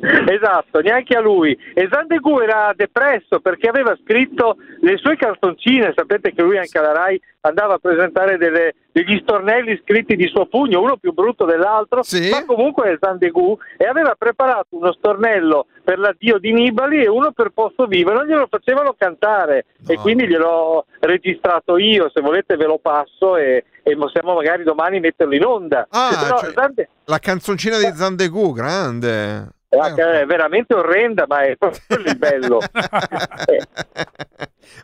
[0.01, 1.57] Esatto, neanche a lui.
[1.73, 5.93] E Zandegu era depresso perché aveva scritto le sue canzoncine.
[5.95, 10.45] Sapete che lui anche alla Rai andava a presentare delle- degli stornelli scritti di suo
[10.45, 12.29] pugno, uno più brutto dell'altro, Sì.
[12.29, 17.31] ma comunque è Zandegu e aveva preparato uno stornello per l'addio di Nibali e uno
[17.31, 18.11] per Posso Vivo.
[18.11, 19.93] e Non glielo facevano cantare No.
[19.93, 22.09] e quindi gliel'ho registrato io.
[22.13, 25.87] Se volete ve lo passo e, e possiamo magari domani metterlo in onda.
[25.89, 29.47] Ah, Però cioè- Zande- La canzoncina di Zandegu, grande.
[29.69, 32.59] Eh, che è veramente orrenda, ma è proprio il bello.
[33.45, 33.67] Eh.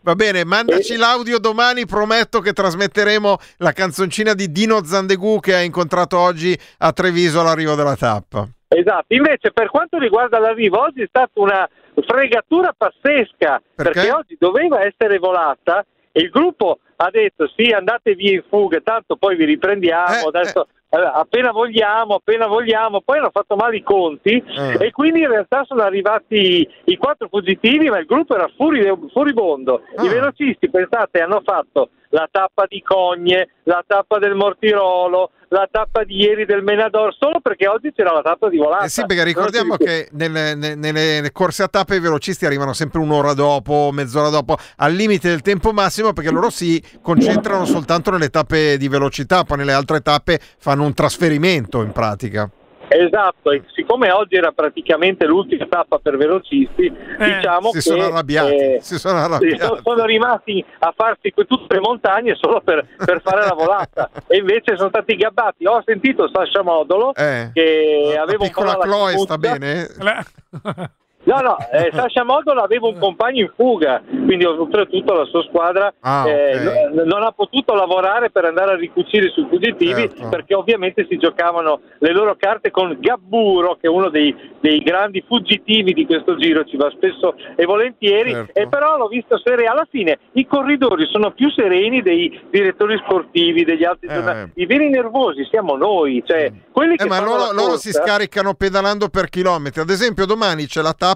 [0.02, 0.98] Va bene, mandaci Eh.
[0.98, 6.92] l'audio domani, prometto che trasmetteremo la canzoncina di Dino Zandegu che ha incontrato oggi a
[6.92, 8.48] Treviso all'arrivo della tappa.
[8.68, 11.70] Esatto, invece per quanto riguarda l'arrivo, oggi è stata una
[12.06, 13.92] fregatura pazzesca, Perché?
[13.94, 18.80] perché, oggi doveva essere volata e il gruppo ha detto sì, andate via in fuga,
[18.84, 20.68] tanto poi vi riprendiamo, Eh, adesso eh,
[21.04, 24.78] appena vogliamo, appena vogliamo, poi hanno fatto male i conti Eh.
[24.80, 29.82] e quindi in realtà sono arrivati i quattro fuggitivi, ma il gruppo era furi- furibondo.
[29.96, 30.04] Ah.
[30.04, 36.04] I velocisti, pensate, hanno fatto la tappa di Cogne, la tappa del Mortirolo, la tappa
[36.04, 38.84] di ieri del Menador, solo perché oggi c'era la tappa di volata.
[38.84, 43.00] Eh sì, perché ricordiamo che nelle, ne- nelle corse a tappe i velocisti arrivano sempre
[43.00, 48.30] un'ora dopo, mezz'ora dopo, al limite del tempo massimo, perché loro si concentrano soltanto nelle
[48.30, 52.50] tappe di velocità, poi nelle altre tappe fanno un trasferimento in pratica.
[52.88, 58.56] Esatto, e siccome oggi era praticamente l'ultima tappa per velocisti, diciamo si che sono arrabbiati,
[58.56, 59.82] eh, si sono arrabbiati.
[59.84, 64.76] sono, rimasti a farsi tutte le montagne solo per, per fare la volata e invece
[64.78, 65.66] sono stati gabbati.
[65.66, 67.50] Ho sentito Sasha Modolo Eh.
[67.54, 69.88] che La aveva un po' piccola la Chloe sta bene?
[71.26, 75.94] No, no, eh, Sasha Modolo aveva un compagno in fuga, quindi oltretutto la sua squadra
[76.02, 76.94] Ah, eh, ok.
[76.94, 80.30] no- non ha potuto lavorare per andare a ricucire sui fuggitivi Certo.
[80.30, 85.24] perché ovviamente si giocavano le loro carte con Gabburo, che è uno dei, dei grandi
[85.28, 88.60] fuggitivi di questo giro, ci va spesso e volentieri, Certo.
[88.60, 89.72] e però l'ho visto sereno.
[89.72, 94.14] Alla fine i corridori sono più sereni dei direttori sportivi, degli altri Eh.
[94.14, 94.62] giornalisti.
[94.62, 98.54] I veri nervosi siamo noi, cioè quelli Eh, che ma fanno loro, loro si scaricano
[98.54, 99.82] pedalando per chilometri.
[99.82, 101.14] Ad esempio, domani c'è la tappa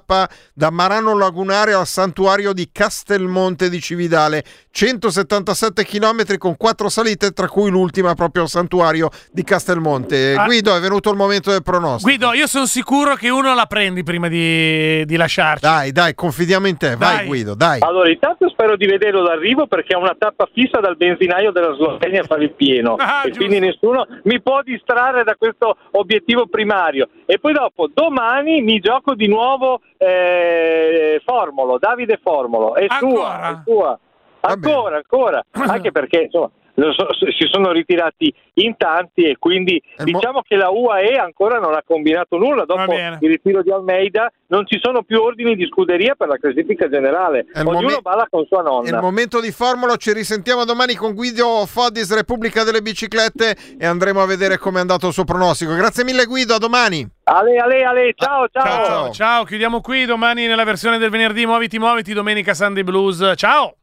[0.53, 4.43] da Marano Lagunare al santuario di Castelmonte di Cividale.
[4.79, 10.35] 177 km con 4 salite, tra cui l'ultima proprio al santuario di Castelmonte.
[10.37, 10.45] Ah.
[10.45, 12.09] Guido, è venuto il momento del pronostico.
[12.09, 15.65] Guido, io sono sicuro che uno la prendi prima di, di lasciarci.
[15.65, 16.95] Dai, dai, confidiamo in te.
[16.95, 17.25] Vai, Dai.
[17.27, 17.81] Guido, dai.
[17.81, 22.21] Allora, intanto spero di vederlo d'arrivo perché ha una tappa fissa dal benzinaio della Slovenia
[22.21, 23.37] a fare il pieno Ah, e giusto.
[23.45, 27.09] quindi nessuno mi può distrarre da questo obiettivo primario.
[27.25, 33.09] E poi dopo, domani mi gioco di nuovo eh, Formolo, Davide Formolo, è Ancora?
[33.11, 33.99] sua, è sua.
[34.41, 40.03] Ancora, ancora, anche perché insomma, lo so- si sono ritirati in tanti e quindi mo-
[40.05, 44.65] diciamo che la UAE ancora non ha combinato nulla dopo il ritiro di Almeida non
[44.65, 48.59] ci sono più ordini di scuderia per la classifica generale ognuno momen- balla con sua
[48.59, 53.57] È il nonna momento di Formula, ci risentiamo domani con Guido Fodis, Repubblica delle Biciclette
[53.77, 55.75] e andremo a vedere come è andato il suo pronostico.
[55.75, 57.05] Grazie mille Guido, a domani.
[57.23, 59.11] Ale ale ale ciao ciao, Ciao, ciao.
[59.11, 63.33] ciao, chiudiamo qui domani nella versione del venerdì Muoviti Muoviti, domenica Sunday Blues.
[63.35, 63.73] Ciao!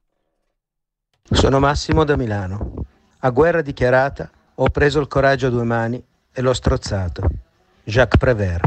[1.29, 2.85] Sono Massimo da Milano.
[3.19, 6.03] A guerra dichiarata ho preso il coraggio a due mani
[6.33, 7.29] e l'ho strozzato.
[7.83, 8.65] Jacques Prévert.